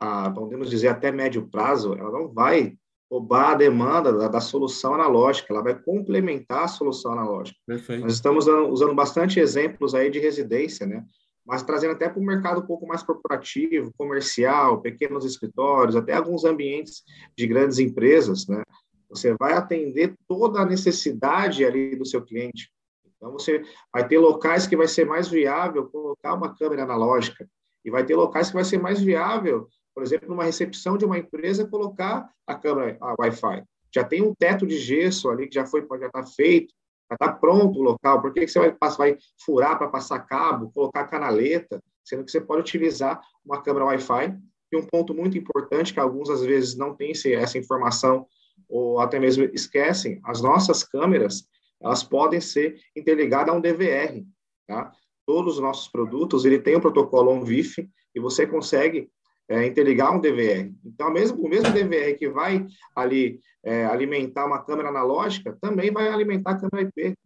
[0.00, 2.76] a, podemos dizer até médio prazo, ela não vai
[3.10, 7.58] roubar a demanda da, da, solução analógica, ela vai complementar a solução analógica.
[7.66, 8.02] Perfeito.
[8.02, 11.04] Nós estamos usando, usando bastante exemplos aí de residência, né?
[11.48, 16.44] Mas trazendo até para o mercado um pouco mais corporativo, comercial, pequenos escritórios, até alguns
[16.44, 17.02] ambientes
[17.36, 18.62] de grandes empresas, né?
[19.08, 22.70] Você vai atender toda a necessidade ali do seu cliente.
[23.16, 27.48] Então, você vai ter locais que vai ser mais viável colocar uma câmera analógica,
[27.82, 29.66] e vai ter locais que vai ser mais viável
[29.98, 33.64] por exemplo, numa recepção de uma empresa, colocar a câmera a Wi-Fi.
[33.92, 36.72] Já tem um teto de gesso ali que já foi, já está feito,
[37.10, 38.20] já está pronto o local.
[38.20, 42.60] Por que, você vai, vai furar para passar cabo, colocar canaleta, sendo que você pode
[42.60, 44.36] utilizar uma câmera Wi-Fi?
[44.70, 48.26] E um ponto muito importante que alguns às vezes não têm essa informação
[48.68, 51.48] ou até mesmo esquecem, as nossas câmeras
[51.80, 54.26] elas podem ser interligadas a um DVR,
[54.66, 54.92] tá?
[55.24, 59.10] Todos os nossos produtos ele tem um protocolo ONVIF e você consegue
[59.48, 60.72] é, interligar um DVR.
[60.84, 66.08] Então, mesmo, o mesmo DVR que vai ali é, alimentar uma câmera analógica, também vai
[66.08, 67.16] alimentar a câmera IP.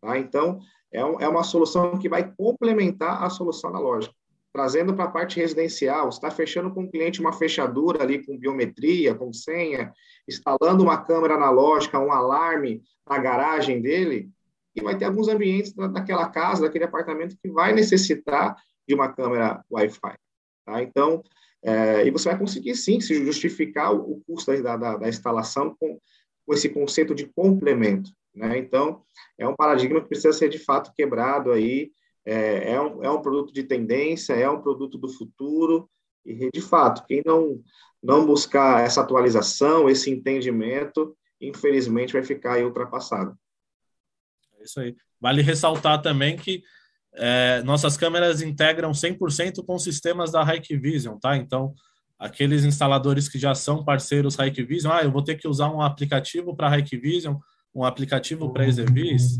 [0.00, 0.18] Tá?
[0.18, 0.60] Então,
[0.92, 4.14] é, um, é uma solução que vai complementar a solução analógica.
[4.52, 9.14] Trazendo para a parte residencial, está fechando com o cliente uma fechadura ali com biometria,
[9.14, 9.92] com senha,
[10.28, 14.28] instalando uma câmera analógica, um alarme na garagem dele,
[14.76, 18.54] e vai ter alguns ambientes da, daquela casa, daquele apartamento que vai necessitar
[18.86, 20.16] de uma câmera Wi-Fi.
[20.66, 20.82] Tá?
[20.82, 21.22] Então,
[21.62, 25.98] é, e você vai conseguir, sim, se justificar o, custo da, da, da instalação com,
[26.44, 28.10] com, esse conceito de complemento.
[28.34, 28.58] Né?
[28.58, 29.02] Então,
[29.38, 31.92] é um paradigma que precisa ser, de fato, quebrado aí.
[32.24, 35.88] É, é, um, é um produto de tendência, é um produto do futuro.
[36.26, 37.62] E, de fato, quem não,
[38.02, 43.36] não buscar essa atualização, esse entendimento, infelizmente vai ficar aí ultrapassado.
[44.58, 44.96] É isso aí.
[45.20, 46.64] Vale ressaltar também que
[47.14, 51.36] é, nossas câmeras integram 100% com sistemas da Hikvision, tá?
[51.36, 51.74] Então,
[52.18, 56.56] aqueles instaladores que já são parceiros Hikvision, ah, eu vou ter que usar um aplicativo
[56.56, 57.36] para Hikvision,
[57.74, 59.38] um aplicativo para Exevis?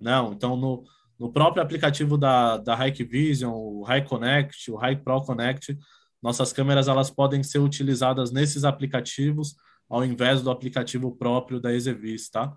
[0.00, 0.84] Não, então no,
[1.18, 5.78] no próprio aplicativo da, da Hikvision, o HiConnect, o HiPro Connect,
[6.22, 9.54] nossas câmeras elas podem ser utilizadas nesses aplicativos
[9.88, 12.56] ao invés do aplicativo próprio da Exevis, tá?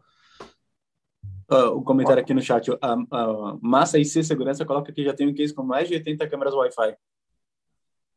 [1.51, 2.69] Uh, o comentário aqui no chat.
[2.81, 6.27] A, a Massa IC Segurança coloca que já tem um case com mais de 80
[6.27, 6.95] câmeras Wi-Fi.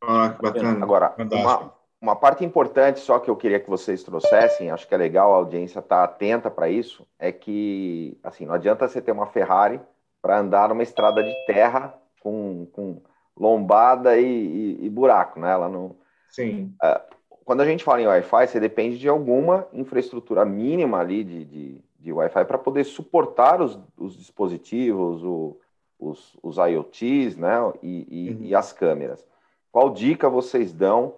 [0.02, 0.82] Ah, que bacana.
[0.82, 4.98] Agora, uma, uma parte importante só que eu queria que vocês trouxessem, acho que é
[4.98, 9.12] legal a audiência estar tá atenta para isso, é que assim, não adianta você ter
[9.12, 9.80] uma Ferrari
[10.22, 13.02] para andar numa estrada de terra com, com
[13.36, 15.50] lombada e, e, e buraco, né?
[15.50, 15.96] Ela não.
[16.28, 16.74] Sim.
[16.82, 21.44] Uh, quando a gente fala em Wi-Fi, você depende de alguma infraestrutura mínima ali de,
[21.44, 25.56] de de Wi-Fi para poder suportar os, os dispositivos, o,
[25.98, 28.44] os, os, IoTs né, e, e, uhum.
[28.44, 29.24] e, as câmeras.
[29.70, 31.14] Qual dica vocês dão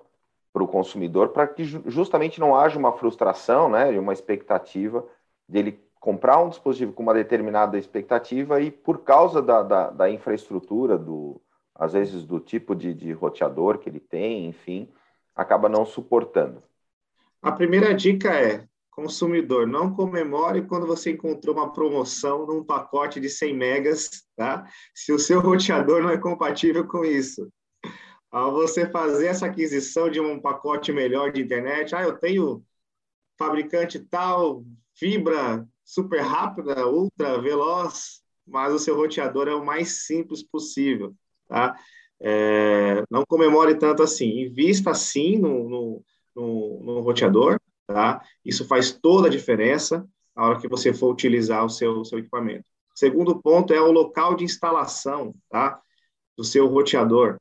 [0.52, 5.06] para o consumidor para que justamente não haja uma frustração, né, uma expectativa
[5.48, 10.98] dele comprar um dispositivo com uma determinada expectativa e por causa da, da, da infraestrutura,
[10.98, 11.40] do,
[11.74, 14.88] às vezes do tipo de, de roteador que ele tem, enfim,
[15.34, 16.60] acaba não suportando.
[17.40, 23.28] A primeira dica é consumidor, não comemore quando você encontrou uma promoção num pacote de
[23.28, 24.64] 100 megas, tá?
[24.94, 27.50] Se o seu roteador não é compatível com isso.
[28.30, 32.62] Ao você fazer essa aquisição de um pacote melhor de internet, ah, eu tenho
[33.38, 34.62] fabricante tal,
[34.94, 41.14] fibra super rápida, ultra veloz, mas o seu roteador é o mais simples possível,
[41.48, 41.74] tá?
[42.20, 46.04] É, não comemore tanto assim, invista sim no, no,
[46.36, 47.58] no, no roteador,
[47.92, 48.22] tá?
[48.44, 52.64] Isso faz toda a diferença na hora que você for utilizar o seu, seu equipamento.
[52.94, 55.80] Segundo ponto é o local de instalação, tá?
[56.36, 57.38] Do seu roteador.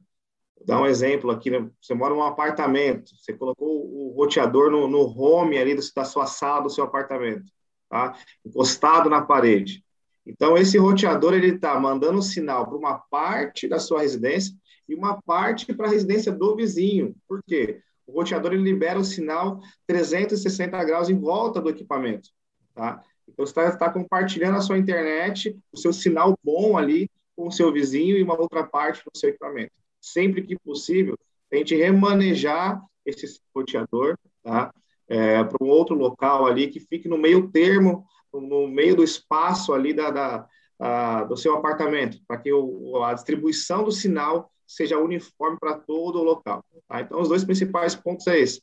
[0.56, 1.70] Vou dar um exemplo aqui, né?
[1.82, 6.64] você mora num apartamento, você colocou o roteador no, no home ali da sua sala,
[6.64, 7.52] do seu apartamento,
[7.90, 8.16] tá?
[8.46, 9.84] Encostado na parede.
[10.26, 14.54] Então, esse roteador, ele está mandando um sinal para uma parte da sua residência
[14.88, 17.16] e uma parte para a residência do vizinho.
[17.28, 17.82] Por quê?
[18.12, 22.30] O roteador ele libera o sinal 360 graus em volta do equipamento,
[22.74, 23.02] tá?
[23.28, 27.52] Então, você está tá compartilhando a sua internet, o seu sinal bom ali com o
[27.52, 29.71] seu vizinho e uma outra parte do seu equipamento.
[30.02, 31.17] Sempre que possível,
[31.50, 34.74] tente remanejar esse roteador, tá?
[35.08, 39.74] É, para um outro local ali que fique no meio termo, no meio do espaço
[39.74, 40.47] ali da, da
[40.80, 46.19] a, do seu apartamento, para que o, a distribuição do sinal seja uniforme para todo
[46.19, 46.63] o local.
[46.88, 47.01] Tá?
[47.01, 48.62] Então, os dois principais pontos é esse: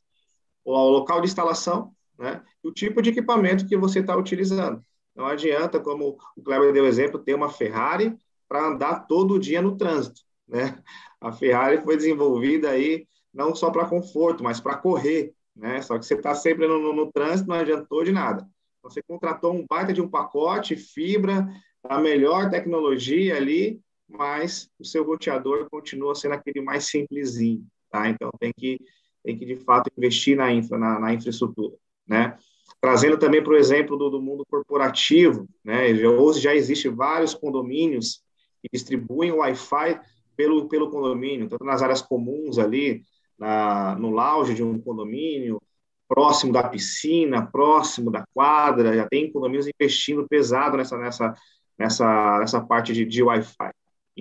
[0.65, 4.83] o local de instalação né, e o tipo de equipamento que você está utilizando.
[5.15, 8.17] Não adianta, como o Kleber deu exemplo, ter uma Ferrari
[8.49, 10.81] para andar todo dia no trânsito, né?
[11.21, 15.83] A Ferrari foi desenvolvida aí não só para conforto, mas para correr, né?
[15.83, 18.49] Só que você está sempre no, no, no, trânsito, não adiantou de nada.
[18.83, 21.49] Você contratou um baita de um pacote, fibra,
[21.83, 28.09] a melhor tecnologia ali, mas o seu roteador continua sendo aquele mais simplesinho, tá?
[28.09, 28.81] Então tem que
[29.23, 32.39] tem que de fato investir na infra, na, na infraestrutura, né?
[32.81, 35.91] Trazendo também para o exemplo do, do, mundo corporativo, né?
[36.07, 38.23] Hoje já existe vários condomínios
[38.63, 40.01] que distribuem Wi-Fi
[40.37, 43.03] pelo, pelo condomínio, tanto nas áreas comuns ali,
[43.39, 45.61] na, no lounge de um condomínio,
[46.09, 51.35] próximo da piscina, próximo da quadra, já tem condomínios investindo pesado nessa, nessa,
[51.79, 53.71] nessa, nessa parte de, de Wi-Fi.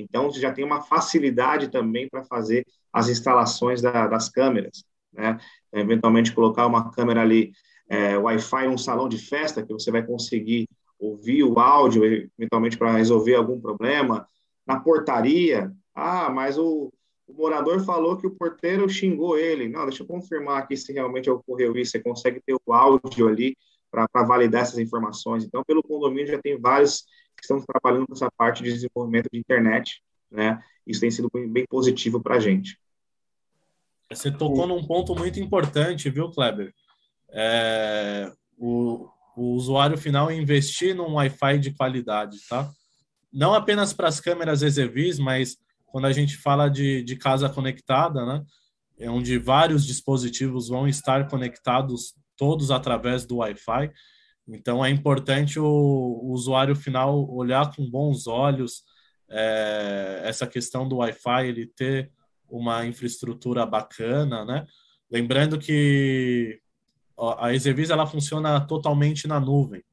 [0.02, 4.84] Então, você já tem uma facilidade também para fazer as instalações da, das câmeras,
[5.14, 5.38] né?
[5.74, 7.52] Eventualmente colocar uma câmera ali,
[7.90, 10.68] é, Wi-Fi num salão de festa, que você vai conseguir
[11.00, 12.04] ouvir o áudio,
[12.38, 14.28] eventualmente para resolver algum problema.
[14.66, 16.92] Na portaria, ah, mas o,
[17.28, 19.68] o morador falou que o porteiro xingou ele.
[19.68, 21.92] Não, deixa eu confirmar aqui se realmente ocorreu isso.
[21.92, 23.56] Você consegue ter o áudio ali
[23.92, 25.44] para validar essas informações.
[25.44, 27.06] Então, pelo condomínio já tem vários
[27.42, 30.62] estão trabalhando com essa parte de desenvolvimento de internet, né?
[30.86, 32.80] Isso tem sido bem, bem positivo para a gente.
[34.12, 36.74] Você tocou num ponto muito importante, viu, Kleber?
[37.30, 42.72] É, o, o usuário final investir num Wi-Fi de qualidade, tá?
[43.32, 48.26] Não apenas para as câmeras EZVIS, mas quando a gente fala de, de casa conectada,
[48.26, 48.44] né?
[49.00, 53.92] É onde vários dispositivos vão estar conectados todos através do Wi-Fi.
[54.48, 58.84] Então é importante o, o usuário final olhar com bons olhos
[59.30, 62.12] é, essa questão do Wi-Fi, ele ter
[62.50, 64.66] uma infraestrutura bacana, né?
[65.12, 66.60] Lembrando que
[67.40, 69.84] a Exevis ela funciona totalmente na nuvem,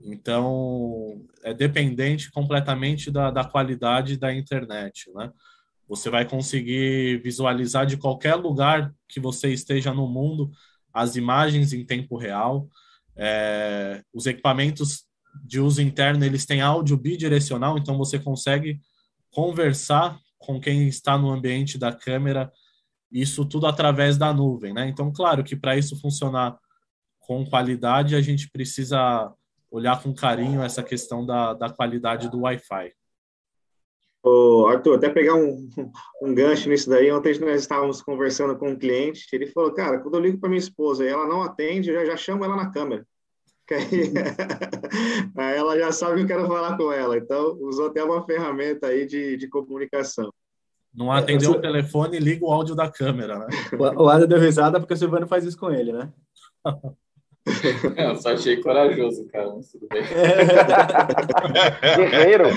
[0.00, 5.30] então é dependente completamente da, da qualidade da internet, né?
[5.88, 10.50] Você vai conseguir visualizar de qualquer lugar que você esteja no mundo
[10.92, 12.68] as imagens em tempo real.
[13.22, 15.04] É, os equipamentos
[15.44, 18.80] de uso interno eles têm áudio bidirecional, então você consegue
[19.30, 22.50] conversar com quem está no ambiente da câmera,
[23.12, 24.88] isso tudo através da nuvem, né?
[24.88, 26.58] Então, claro que para isso funcionar
[27.20, 29.32] com qualidade, a gente precisa
[29.70, 32.92] olhar com carinho essa questão da, da qualidade do Wi-Fi.
[34.22, 35.68] Ô, Arthur, até pegar um,
[36.22, 40.14] um gancho nisso daí, ontem nós estávamos conversando com um cliente, ele falou, cara, quando
[40.14, 42.70] eu ligo para minha esposa e ela não atende, eu já, já chamo ela na
[42.70, 43.06] câmera.
[43.70, 44.12] Que aí,
[45.36, 47.16] aí ela já sabe que eu quero falar com ela.
[47.16, 50.32] Então, usou até uma ferramenta aí de, de comunicação.
[50.92, 53.46] Não atendeu é, o telefone e liga o áudio da câmera, né?
[53.96, 56.12] O, Ada deu risada porque o Silvano faz isso com ele, né?
[57.96, 60.02] eu só achei corajoso, cara, mas tudo bem.
[61.96, 62.48] Guerreiro!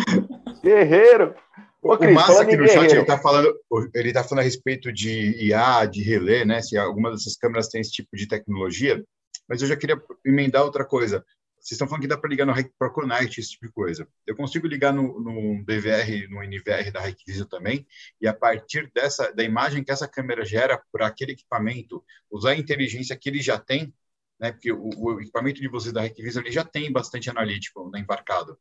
[0.64, 1.36] Guerreiro!
[1.80, 3.54] Ô, Cris, o Massa aqui no chat, ele está falando,
[3.94, 6.60] ele tá falando a respeito de IA, de relé, né?
[6.60, 9.04] Se alguma dessas câmeras tem esse tipo de tecnologia.
[9.48, 11.26] Mas eu já queria emendar outra coisa.
[11.64, 14.06] Vocês estão falando que dá para ligar no Connect, esse tipo de coisa.
[14.28, 17.88] Eu consigo ligar no, no DVR, no NVR da Hikvision também,
[18.20, 22.58] e a partir dessa da imagem que essa câmera gera para aquele equipamento, usar a
[22.58, 23.94] inteligência que ele já tem,
[24.38, 24.52] né?
[24.52, 28.60] Porque o, o equipamento de vocês da Hikvision ele já tem bastante analítico né, embarcado.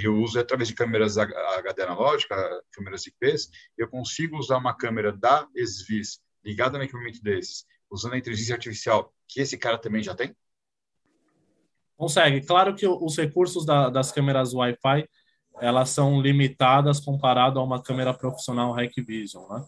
[0.00, 2.36] Eu uso através de câmeras HD analógica,
[2.70, 8.18] câmeras IPs, eu consigo usar uma câmera da SVIS ligada no equipamento desses usando a
[8.18, 10.34] inteligência artificial que esse cara também já tem?
[11.96, 12.42] Consegue.
[12.42, 15.08] Claro que os recursos da, das câmeras Wi-Fi
[15.60, 19.64] elas são limitadas comparado a uma câmera profissional Hikvision, né?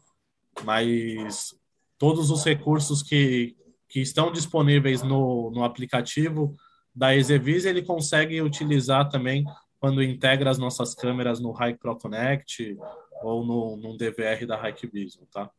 [0.64, 1.54] Mas
[1.96, 3.56] todos os recursos que,
[3.88, 6.54] que estão disponíveis no, no aplicativo
[6.94, 9.44] da Exevis, ele consegue utilizar também
[9.80, 12.76] quando integra as nossas câmeras no Hike Pro Connect
[13.22, 15.50] ou no, no DVR da Hikvision, tá?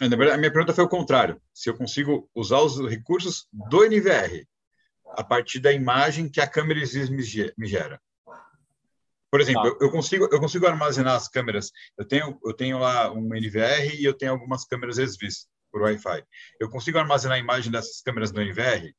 [0.00, 1.40] Na verdade, a minha pergunta foi o contrário.
[1.52, 4.46] Se eu consigo usar os recursos do NVR
[5.16, 6.80] a partir da imagem que a câmera
[7.10, 8.00] me gera.
[9.30, 9.84] Por exemplo, tá.
[9.84, 11.70] eu, consigo eu consigo armazenar as câmeras.
[11.96, 16.24] Eu tenho eu tenho lá um NVR e eu tenho algumas câmeras SVIS por Wi-Fi.
[16.58, 18.92] Eu consigo armazenar a imagem dessas câmeras do NVR?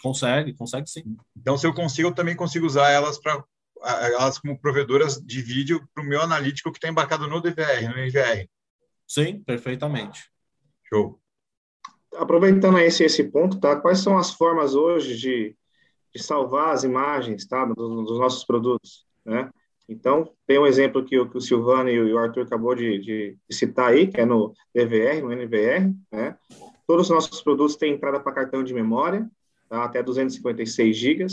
[0.00, 1.16] Consegue, consegue sim.
[1.36, 3.42] Então, se eu consigo, eu também consigo usar elas para
[3.82, 7.98] elas como provedoras de vídeo para o meu analítico que está embarcado no DVR, no
[7.98, 8.48] NVR.
[9.08, 10.30] Sim, perfeitamente.
[10.84, 11.18] Show.
[12.14, 13.80] Aproveitando esse, esse ponto, tá?
[13.80, 15.56] Quais são as formas hoje de,
[16.14, 17.64] de salvar as imagens, tá?
[17.64, 19.50] Dos, dos nossos produtos, né?
[19.88, 23.88] Então, tem um exemplo que, que o Silvano e o Arthur acabou de, de, citar
[23.88, 26.36] aí, que é no DVR, no NVR, né?
[26.86, 29.26] Todos os nossos produtos têm entrada para cartão de memória,
[29.68, 29.84] tá?
[29.84, 31.26] até 256 GB,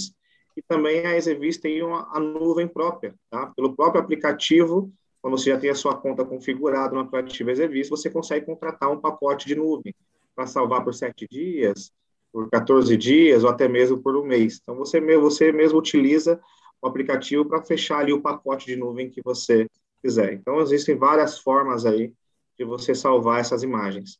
[0.55, 3.47] E também a Exevis tem uma, a nuvem própria, tá?
[3.47, 4.89] Pelo próprio aplicativo,
[5.25, 9.01] quando você já tem a sua conta configurada no aplicativo Exevis, você consegue contratar um
[9.01, 9.91] pacote de nuvem
[10.35, 11.91] para salvar por sete dias,
[12.31, 14.59] por 14 dias ou até mesmo por um mês.
[14.61, 16.39] Então, você, você mesmo utiliza
[16.79, 19.67] o aplicativo para fechar ali o pacote de nuvem que você
[19.99, 20.31] quiser.
[20.31, 22.13] Então, existem várias formas aí
[22.55, 24.19] de você salvar essas imagens.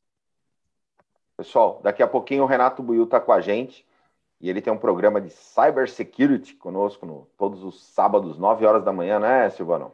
[1.38, 3.86] Pessoal, daqui a pouquinho o Renato Buiu está com a gente
[4.42, 8.92] e ele tem um programa de cybersecurity conosco no, todos os sábados, 9 horas da
[8.92, 9.94] manhã, né, Silvano?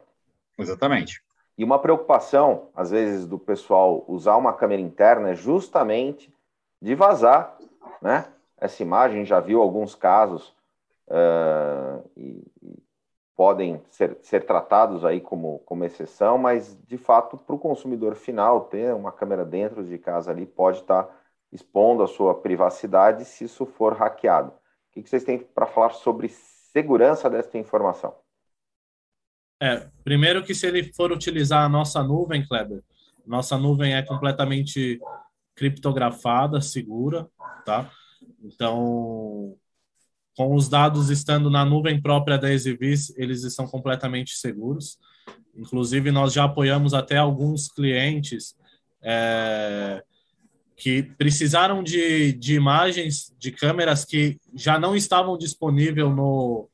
[0.58, 1.22] Exatamente.
[1.56, 6.32] E uma preocupação, às vezes, do pessoal usar uma câmera interna é justamente
[6.80, 7.56] de vazar
[8.00, 8.26] né,
[8.56, 9.24] essa imagem.
[9.24, 10.54] Já viu alguns casos
[11.08, 12.82] uh, e, e,
[13.36, 18.62] podem ser, ser tratados aí como, como exceção, mas, de fato, para o consumidor final,
[18.62, 21.14] ter uma câmera dentro de casa ali pode estar tá
[21.52, 24.50] expondo a sua privacidade se isso for hackeado.
[24.50, 28.21] O que vocês têm para falar sobre segurança desta informação?
[29.62, 32.82] É, primeiro que se ele for utilizar a nossa nuvem, Kleber,
[33.24, 34.98] nossa nuvem é completamente
[35.54, 37.28] criptografada, segura,
[37.64, 37.88] tá?
[38.42, 39.54] Então,
[40.36, 44.98] com os dados estando na nuvem própria da Exibis, eles estão completamente seguros.
[45.54, 48.56] Inclusive, nós já apoiamos até alguns clientes
[49.00, 50.02] é,
[50.76, 56.68] que precisaram de, de imagens de câmeras que já não estavam disponíveis no,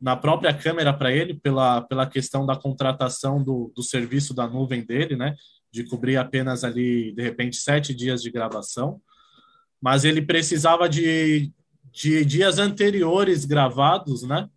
[0.00, 4.84] na própria câmera para ele, pela, pela questão da contratação do, do serviço da nuvem
[4.84, 5.34] dele, né?
[5.72, 9.00] De cobrir apenas ali, de repente, sete dias de gravação.
[9.80, 11.52] Mas ele precisava de,
[11.92, 14.48] de dias anteriores gravados, né?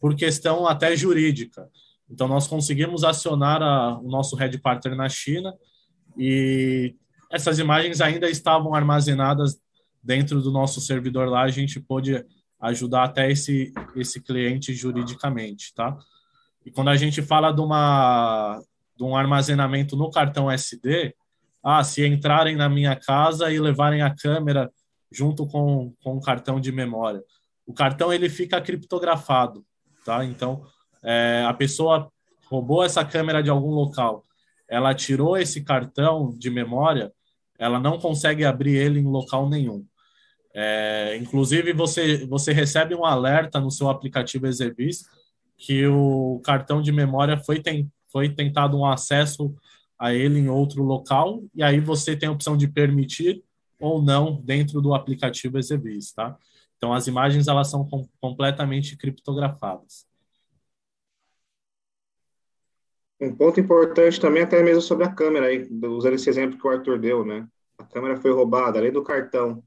[0.00, 1.68] Por questão até jurídica.
[2.08, 5.54] Então, nós conseguimos acionar a, o nosso Red Partner na China
[6.16, 6.94] e
[7.30, 9.58] essas imagens ainda estavam armazenadas
[10.02, 11.42] dentro do nosso servidor lá.
[11.42, 12.24] A gente pôde
[12.60, 15.96] ajudar até esse, esse cliente juridicamente, tá?
[16.64, 18.60] E quando a gente fala de, uma,
[18.96, 21.14] de um armazenamento no cartão SD,
[21.62, 24.70] ah, se entrarem na minha casa e levarem a câmera
[25.10, 27.22] junto com, com o cartão de memória.
[27.66, 29.64] O cartão ele fica criptografado,
[30.04, 30.24] tá?
[30.24, 30.64] Então,
[31.02, 32.10] é, a pessoa
[32.48, 34.24] roubou essa câmera de algum local,
[34.68, 37.12] ela tirou esse cartão de memória,
[37.58, 39.84] ela não consegue abrir ele em local nenhum.
[40.58, 45.04] É, inclusive, você, você recebe um alerta no seu aplicativo Exebis
[45.54, 49.54] que o cartão de memória foi, tem, foi tentado um acesso
[49.98, 53.44] a ele em outro local, e aí você tem a opção de permitir
[53.78, 56.34] ou não dentro do aplicativo Exebis, tá?
[56.78, 60.06] Então, as imagens, elas são com, completamente criptografadas.
[63.20, 66.70] Um ponto importante também, até mesmo sobre a câmera, aí, usando esse exemplo que o
[66.70, 67.46] Arthur deu, né?
[67.76, 69.62] A câmera foi roubada, além do cartão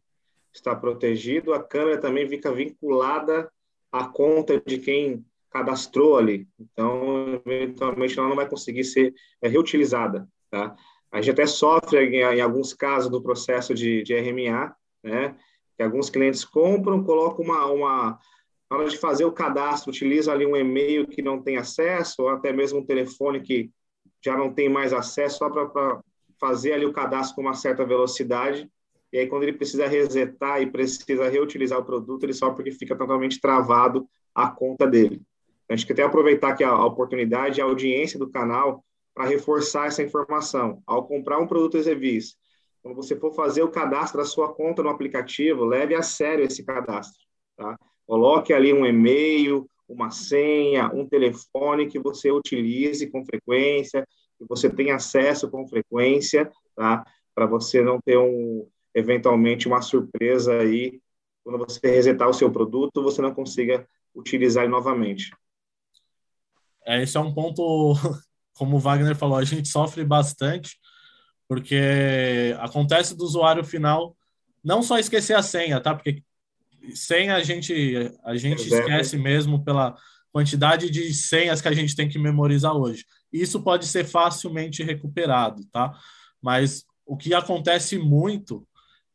[0.54, 3.52] está protegido, a câmera também fica vinculada
[3.92, 6.48] à conta de quem cadastrou ali.
[6.60, 10.28] Então, eventualmente, ela não vai conseguir ser é, reutilizada.
[10.50, 10.76] Tá?
[11.12, 15.36] A gente até sofre, em, alguns casos, do processo de, de RMA, né?
[15.76, 18.20] que alguns clientes compram, colocam uma, uma.
[18.70, 22.30] Na hora de fazer o cadastro, utiliza ali um e-mail que não tem acesso, ou
[22.30, 23.72] até mesmo um telefone que
[24.24, 26.02] já não tem mais acesso, só para
[26.40, 28.70] fazer ali o cadastro com uma certa velocidade
[29.12, 32.96] e aí quando ele precisa resetar e precisa reutilizar o produto, ele só porque fica
[32.96, 35.22] totalmente travado a conta dele.
[35.64, 38.84] Então, a gente quer até aproveitar aqui a, a oportunidade, a audiência do canal,
[39.14, 40.82] para reforçar essa informação.
[40.86, 42.36] Ao comprar um produto Exevis,
[42.82, 46.64] quando você for fazer o cadastro da sua conta no aplicativo, leve a sério esse
[46.64, 47.22] cadastro.
[47.58, 47.78] Tá?
[48.06, 54.08] Coloque ali um e-mail, uma senha, um telefone que você utilize com frequência,
[54.38, 57.04] que você tenha acesso com frequência, tá?
[57.36, 61.02] para você não ter um, eventualmente uma surpresa aí,
[61.44, 65.32] quando você resetar o seu produto, você não consiga utilizar ele novamente.
[66.86, 67.94] É, esse é um ponto,
[68.54, 70.78] como o Wagner falou, a gente sofre bastante,
[71.48, 74.16] porque acontece do usuário final
[74.64, 75.96] não só esquecer a senha, tá?
[75.96, 76.24] Porque
[76.94, 79.96] senha a gente, a gente esquece mesmo pela
[80.32, 83.06] quantidade de senhas que a gente tem que memorizar hoje.
[83.32, 85.98] Isso pode ser facilmente recuperado, tá?
[86.42, 88.68] Mas o que acontece muito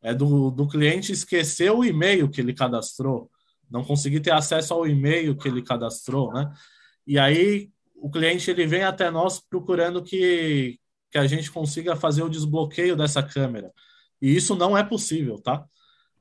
[0.05, 3.31] é do, do cliente esquecer o e-mail que ele cadastrou,
[3.71, 6.53] não conseguir ter acesso ao e-mail que ele cadastrou, né?
[7.07, 10.79] E aí o cliente ele vem até nós procurando que,
[11.11, 13.73] que a gente consiga fazer o desbloqueio dessa câmera.
[14.21, 15.65] E isso não é possível, tá?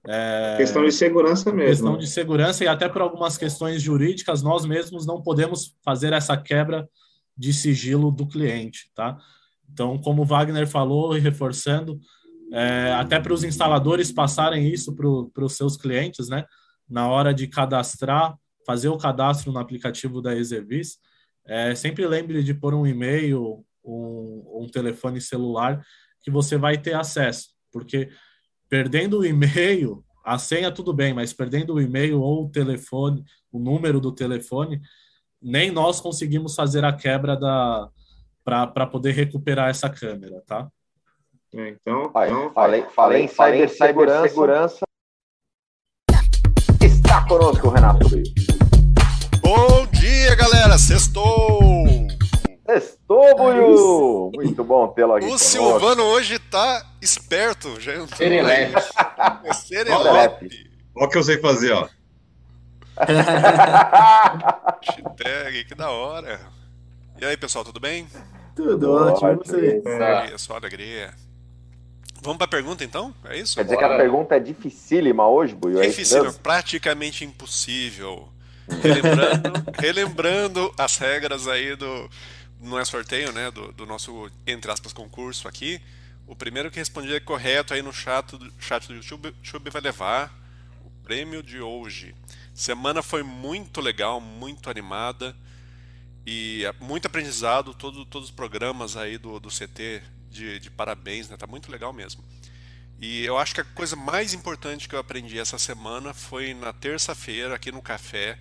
[0.08, 0.56] É...
[0.56, 1.88] Questão de segurança mesmo.
[1.88, 6.38] Questão de segurança e até por algumas questões jurídicas, nós mesmos não podemos fazer essa
[6.38, 6.88] quebra
[7.38, 9.18] de sigilo do cliente, tá?
[9.70, 12.00] Então, como o Wagner falou e reforçando,
[12.54, 16.46] é, até para os instaladores passarem isso para os seus clientes, né?
[16.88, 20.98] Na hora de cadastrar fazer o cadastro no aplicativo da Exevis,
[21.46, 25.84] é, sempre lembre de pôr um e-mail, um, um telefone celular
[26.22, 28.10] que você vai ter acesso, porque
[28.70, 33.60] perdendo o e-mail, a senha tudo bem, mas perdendo o e-mail ou o telefone, o
[33.60, 34.80] número do telefone,
[35.42, 37.90] nem nós conseguimos fazer a quebra da
[38.46, 40.70] para poder recuperar essa câmera, tá?
[41.56, 44.28] É, então, então falei, falei em cibersegurança.
[44.28, 44.80] Segurança.
[46.82, 48.08] Está conosco o Renato
[49.40, 50.80] Bom dia, galera!
[50.80, 51.60] Sextou!
[52.66, 54.32] Sextou, Buiu!
[54.34, 55.26] Muito bom tê-lo aqui.
[55.26, 55.48] O conosco.
[55.48, 57.80] Silvano hoje tá esperto.
[57.80, 58.18] Já entrou.
[58.18, 58.74] Serelepe.
[59.44, 60.72] É Serelepe.
[60.96, 61.88] Olha o que eu sei fazer, ó.
[64.82, 66.40] Hashtag, que da hora.
[67.22, 68.08] E aí, pessoal, tudo bem?
[68.56, 69.84] Tudo ótimo, ótimo você.
[69.86, 70.36] É.
[70.40, 71.14] Só alegria.
[72.24, 73.14] Vamos para a pergunta, então?
[73.26, 73.56] É isso?
[73.56, 73.88] Quer dizer Bora.
[73.90, 75.82] que a pergunta é dificílima hoje, Buiu?
[75.82, 78.30] É Dificílima, praticamente impossível.
[78.82, 82.10] Relembrando, relembrando as regras aí do.
[82.62, 83.52] Não é sorteio, né?
[83.52, 85.82] Do, do, nosso, entre aspas, concurso aqui.
[86.26, 90.34] O primeiro que responder correto aí no chat, do, chat do YouTube, YouTube vai levar
[90.86, 92.16] o prêmio de hoje.
[92.54, 95.36] Semana foi muito legal, muito animada
[96.26, 97.74] e muito aprendizado.
[97.74, 100.02] Todo, todos os programas aí do, do CT
[100.34, 101.38] de, de parabéns, né?
[101.38, 102.24] Tá muito legal mesmo.
[103.00, 106.74] E eu acho que a coisa mais importante que eu aprendi essa semana foi na
[106.74, 108.38] terça-feira aqui no café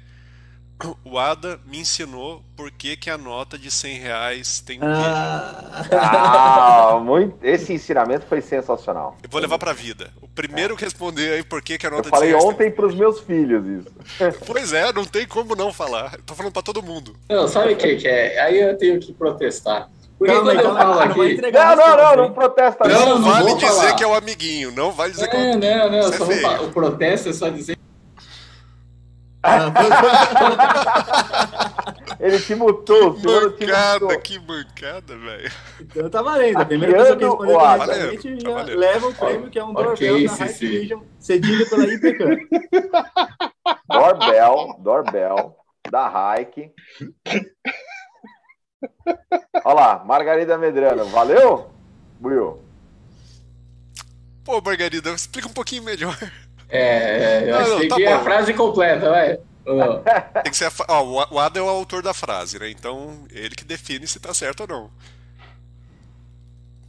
[1.04, 5.86] o Ada me ensinou por que, que a nota de 100 reais tem um ah.
[5.92, 7.38] ah, muito...
[7.42, 9.16] Esse ensinamento foi sensacional.
[9.22, 10.10] Eu vou levar para a vida.
[10.20, 12.32] O primeiro que responder aí por que, que a nota eu de 100 reais...
[12.32, 12.72] Eu falei ontem tem...
[12.72, 13.92] para os meus filhos isso.
[14.46, 16.18] Pois é, não tem como não falar.
[16.26, 17.14] Tô falando para todo mundo.
[17.28, 18.40] Não, sabe o que, que é?
[18.40, 19.88] Aí eu tenho que protestar.
[20.22, 21.40] Porque quando eu falo aqui...
[21.50, 22.88] Não, não, não, não protesta.
[22.88, 23.96] Não, não, não vale dizer falar.
[23.96, 24.70] que é o amiguinho.
[24.70, 25.76] Não vale dizer é, que é o amiguinho.
[25.76, 26.66] Não, não, só vou...
[26.66, 27.76] o protesto é só dizer
[32.20, 35.50] Ele te mutou, o Mancada, que mancada, velho.
[35.80, 36.60] Então tá valendo.
[36.60, 40.24] A primeira pessoa que respondeu corretamente já tá leva o prêmio, que é um doorbell
[40.24, 42.36] da High Vision, cedido pela IPCAM.
[43.88, 45.56] Doorbell, doorbell
[45.90, 46.70] da Hike.
[49.64, 51.70] Olha lá, Margarida Medrano, valeu?
[52.18, 52.60] Buiu?
[54.44, 56.16] Pô, Margarida, explica um pouquinho melhor.
[56.68, 59.38] É, eu acho que tá é a frase completa, vai.
[60.42, 62.70] Tem que ser a, ó, o Ada é o autor da frase, né?
[62.70, 64.90] Então, ele que define se tá certo ou não.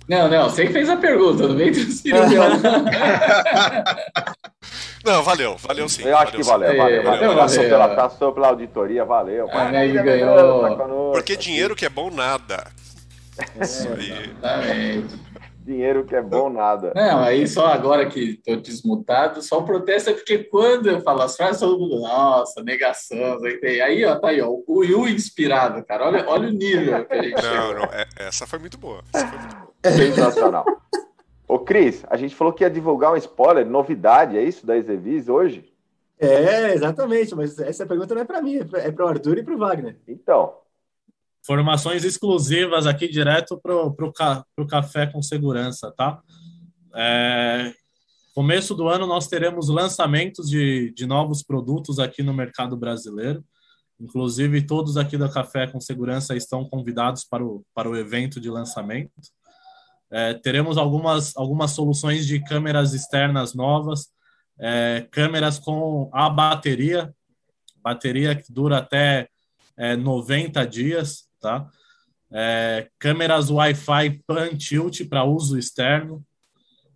[0.07, 2.19] Não, não, você que fez a pergunta, não vem transferir
[5.03, 6.03] Não, valeu, valeu sim.
[6.03, 7.19] Eu acho valeu, que valeu, valeu, valeu.
[7.19, 7.69] valeu, valeu.
[7.69, 9.49] Pela, passou pela auditoria, valeu.
[9.51, 10.77] Ah, né, ganhou.
[10.77, 12.67] Tá Porque dinheiro que é bom, nada.
[13.61, 14.31] Isso aí.
[14.37, 15.23] Exatamente.
[15.65, 16.91] Dinheiro que é bom nada.
[16.93, 21.21] Não, aí só agora que estou desmutado, só o protesto é porque quando eu falo
[21.21, 23.37] as frases, todo mundo, nossa, negação.
[23.63, 26.07] Aí, ó, tá aí, ó, o Yu inspirado, cara.
[26.07, 27.75] Olha, olha o nível que a gente Não, chegou.
[27.75, 29.01] não, é, essa foi muito boa.
[29.13, 29.62] Essa foi muito boa.
[29.83, 30.65] Sensacional.
[31.47, 35.27] Ô, Cris, a gente falou que ia divulgar um spoiler, novidade, é isso da Exevis
[35.27, 35.71] hoje?
[36.17, 39.53] É, exatamente, mas essa pergunta não é para mim, é para o Arthur e para
[39.53, 39.97] o Wagner.
[40.07, 40.53] Então,
[41.45, 46.21] Formações exclusivas aqui direto para o ca, Café com Segurança, tá?
[46.95, 47.73] É,
[48.33, 53.43] começo do ano nós teremos lançamentos de, de novos produtos aqui no mercado brasileiro.
[53.99, 58.49] Inclusive, todos aqui da Café com Segurança estão convidados para o, para o evento de
[58.49, 59.11] lançamento.
[60.15, 64.11] É, teremos algumas, algumas soluções de câmeras externas novas,
[64.59, 67.11] é, câmeras com a bateria,
[67.81, 69.27] bateria que dura até
[69.75, 71.67] é, 90 dias, tá?
[72.31, 76.23] É, câmeras Wi-Fi pan tilt para uso externo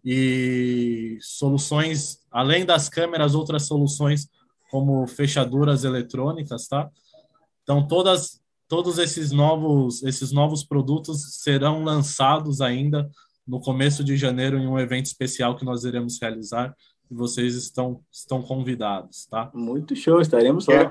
[0.06, 4.30] e soluções, além das câmeras, outras soluções
[4.70, 6.88] como fechaduras eletrônicas, tá?
[7.64, 13.10] Então todas todos esses novos esses novos produtos serão lançados ainda
[13.48, 16.76] no começo de janeiro em um evento especial que nós iremos realizar
[17.10, 19.50] e vocês estão estão convidados, tá?
[19.54, 20.90] Muito show, estaremos lá.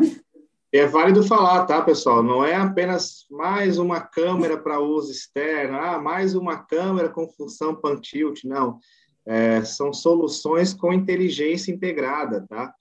[0.72, 2.22] É, é válido falar, tá, pessoal?
[2.22, 7.74] Não é apenas mais uma câmera para uso externo, ah, mais uma câmera com função
[7.74, 8.78] pan-tilt, não.
[9.26, 12.72] É, são soluções com inteligência integrada, tá?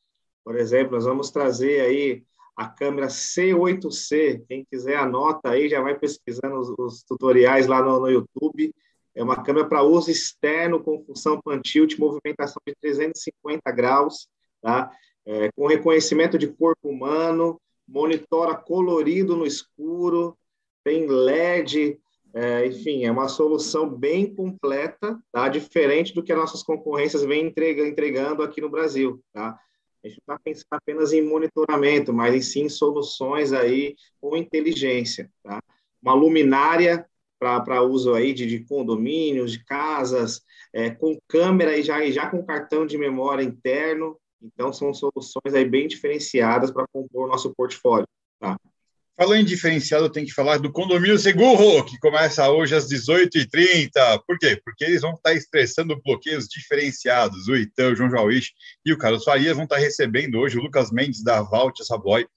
[0.43, 2.23] Por exemplo, nós vamos trazer aí
[2.55, 4.43] a câmera C8C.
[4.47, 8.73] Quem quiser anota aí, já vai pesquisando os, os tutoriais lá no, no, YouTube.
[9.13, 14.27] É uma câmera para uso externo com função pan-tilt, movimentação de 350 graus,
[14.61, 14.91] tá?
[15.25, 20.37] É, com reconhecimento de corpo humano, monitora colorido no escuro,
[20.83, 21.99] tem LED,
[22.33, 25.47] é, enfim, é uma solução bem completa, tá?
[25.47, 29.23] diferente do que as nossas concorrências vêm entregando aqui no Brasil.
[29.33, 29.57] Tá?
[30.05, 35.31] A gente não está pensando apenas em monitoramento, mas em sim soluções aí com inteligência,
[35.41, 35.59] tá?
[35.99, 40.41] Uma luminária para uso aí de, de, condomínios, de casas,
[40.71, 44.17] é, com câmera e já, e já com cartão de memória interno.
[44.39, 48.07] Então, são soluções aí bem diferenciadas para compor o nosso portfólio.
[48.39, 48.57] Tá?
[49.17, 54.21] Falando em diferenciado, tem que falar do Condomínio Seguro, que começa hoje às 18h30.
[54.27, 54.59] Por quê?
[54.61, 57.47] Porque eles vão estar estressando bloqueios diferenciados.
[57.47, 58.51] O Itão, o João Jauich
[58.85, 62.27] e o Carlos Farias vão estar recebendo hoje o Lucas Mendes da Valt Savoy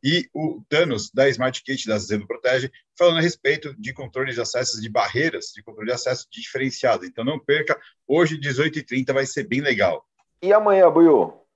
[0.00, 4.40] e o Thanos da Smart Kit da Zeno Protege, falando a respeito de controle de
[4.40, 7.04] acessos de barreiras, de controle de acesso diferenciado.
[7.04, 7.76] Então não perca,
[8.06, 10.06] hoje 18h30 vai ser bem legal.
[10.40, 11.47] E amanhã, Buiu?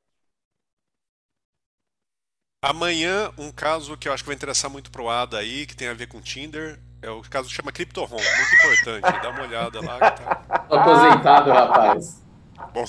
[2.64, 5.88] Amanhã, um caso que eu acho que vai interessar muito pro Ada aí, que tem
[5.88, 9.02] a ver com Tinder, é o caso que chama CryptoHome, muito importante.
[9.20, 9.98] Dá uma olhada lá.
[9.98, 10.44] Tá...
[10.70, 12.22] Aposentado, rapaz.
[12.72, 12.84] Bom.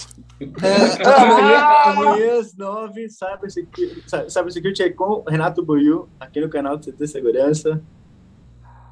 [0.61, 6.85] É, amanhã, amanhã às nove, Cybersecurity, Cybersecurity é com Renato Buiu, aqui no canal do
[6.85, 7.81] CT Segurança.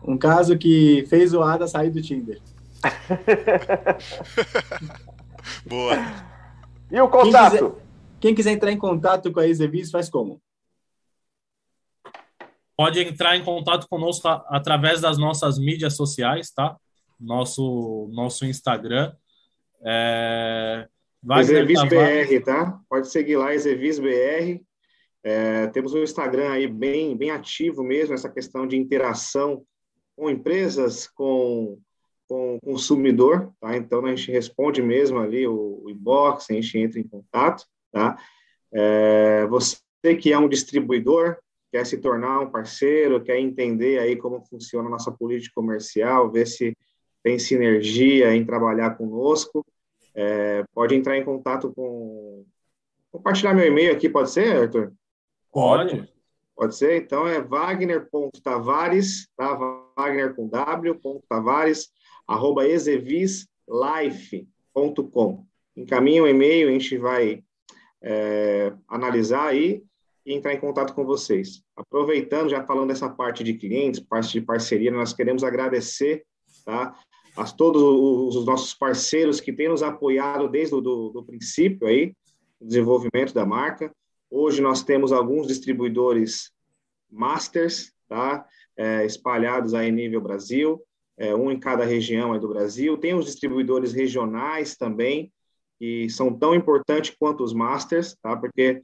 [0.04, 2.42] Um caso que fez o Ada sair do Tinder.
[5.64, 5.96] Boa.
[6.90, 7.52] E o contato?
[7.52, 7.76] Quem quiser,
[8.20, 10.42] quem quiser entrar em contato com a Exevis, faz como?
[12.82, 16.76] Pode entrar em contato conosco através das nossas mídias sociais, tá?
[17.20, 19.14] Nosso, nosso Instagram.
[19.86, 20.88] É...
[21.38, 22.80] Exevis BR, tá?
[22.90, 24.64] Pode seguir lá, Exevis BR.
[25.24, 29.64] É, temos um Instagram aí bem, bem ativo mesmo, essa questão de interação
[30.16, 31.78] com empresas, com,
[32.28, 33.78] com consumidor, tá?
[33.78, 38.18] Então, a gente responde mesmo ali o, o inbox, a gente entra em contato, tá?
[38.74, 39.78] É, você
[40.20, 41.38] que é um distribuidor,
[41.72, 46.46] quer se tornar um parceiro, quer entender aí como funciona a nossa política comercial, ver
[46.46, 46.78] se
[47.24, 49.66] tem sinergia em trabalhar conosco,
[50.14, 52.44] é, pode entrar em contato com...
[53.12, 54.92] Compartilhar meu e-mail aqui, pode ser, Arthur?
[55.52, 56.10] Pode.
[56.56, 57.02] Pode ser?
[57.02, 59.54] Então é wagner.tavares, tá?
[59.98, 61.90] Wagner com W, ponto Tavares,
[62.28, 65.46] arroba exevislife.com.
[65.76, 67.44] Encaminha o um e-mail, a gente vai
[68.02, 69.84] é, analisar aí
[70.26, 71.64] e entrar em contato com vocês.
[71.76, 76.24] Aproveitando, já falando dessa parte de clientes, parte de parceria, nós queremos agradecer
[76.66, 76.96] tá,
[77.36, 82.14] a todos os nossos parceiros que têm nos apoiado desde o do, do princípio aí,
[82.60, 83.92] o desenvolvimento da marca.
[84.30, 86.52] Hoje nós temos alguns distribuidores
[87.10, 88.46] masters, tá,
[88.78, 90.82] é, espalhados aí nível Brasil,
[91.18, 92.98] é, um em cada região do Brasil.
[92.98, 95.32] Tem os distribuidores regionais também,
[95.80, 98.82] que são tão importantes quanto os masters, tá, porque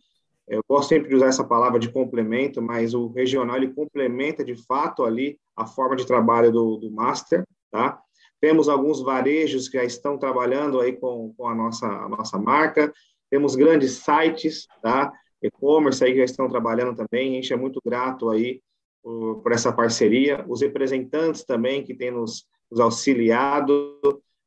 [0.48, 4.56] eu gosto sempre de usar essa palavra de complemento, mas o regional ele complementa de
[4.56, 8.00] fato ali a forma de trabalho do, do master, tá?
[8.40, 12.94] Temos alguns varejos que já estão trabalhando aí com, com a, nossa, a nossa marca,
[13.30, 15.12] temos grandes sites, tá?
[15.42, 18.62] E-commerce aí que já estão trabalhando também, a gente é muito grato aí
[19.04, 24.00] por, por essa parceria, os representantes também que têm nos, nos auxiliado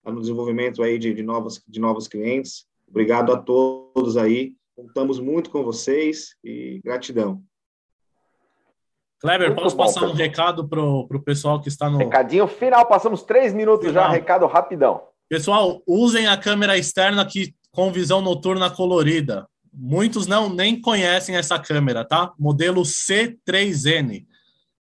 [0.05, 5.51] no desenvolvimento aí de, de, novos, de novos clientes, obrigado a todos aí, Contamos muito
[5.51, 7.43] com vocês e gratidão.
[9.21, 10.13] Kleber, muito posso bom, passar pessoal.
[10.13, 11.99] um recado para o pessoal que está no.
[11.99, 14.05] Recadinho final, passamos três minutos final.
[14.05, 15.03] já, recado rapidão.
[15.29, 19.47] Pessoal, usem a câmera externa que, com visão noturna colorida.
[19.71, 22.33] Muitos não nem conhecem essa câmera, tá?
[22.39, 24.27] Modelo C3N.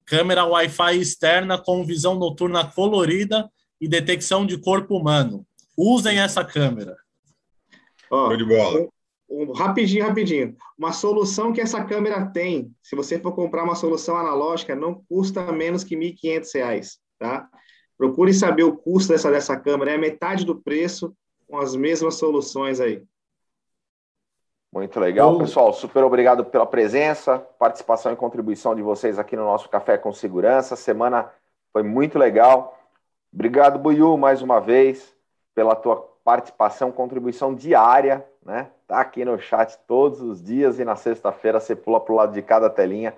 [0.06, 5.46] Câmera Wi-Fi externa com visão noturna colorida e detecção de corpo humano.
[5.78, 6.96] Usem essa câmera.
[8.10, 8.88] Oh, de bola
[9.32, 10.56] um, rapidinho, rapidinho.
[10.78, 15.52] Uma solução que essa câmera tem, se você for comprar uma solução analógica, não custa
[15.52, 17.48] menos que R$ 1.500, tá?
[17.98, 21.16] Procure saber o custo dessa, dessa câmera, é metade do preço
[21.48, 23.04] com as mesmas soluções aí.
[24.74, 25.74] Muito legal, pessoal.
[25.74, 30.78] Super obrigado pela presença, participação e contribuição de vocês aqui no nosso Café com Segurança.
[30.78, 31.30] Semana
[31.74, 32.78] foi muito legal.
[33.34, 35.14] Obrigado, Buiu, mais uma vez,
[35.54, 38.70] pela tua participação, contribuição diária, né?
[38.88, 42.34] Tá aqui no chat todos os dias e na sexta-feira você pula para o lado
[42.34, 43.16] de cada telinha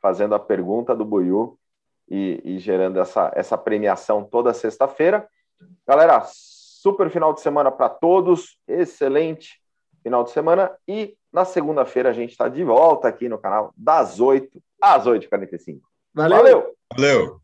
[0.00, 1.58] fazendo a pergunta do Buiu
[2.08, 5.28] e, e gerando essa, essa premiação toda sexta-feira.
[5.86, 9.60] Galera, super final de semana para todos, excelente
[10.02, 14.18] final de semana e na segunda-feira a gente está de volta aqui no canal das
[14.18, 15.80] 8 às 8h45.
[16.14, 16.38] Valeu!
[16.38, 16.74] Valeu!
[16.96, 17.40] Valeu.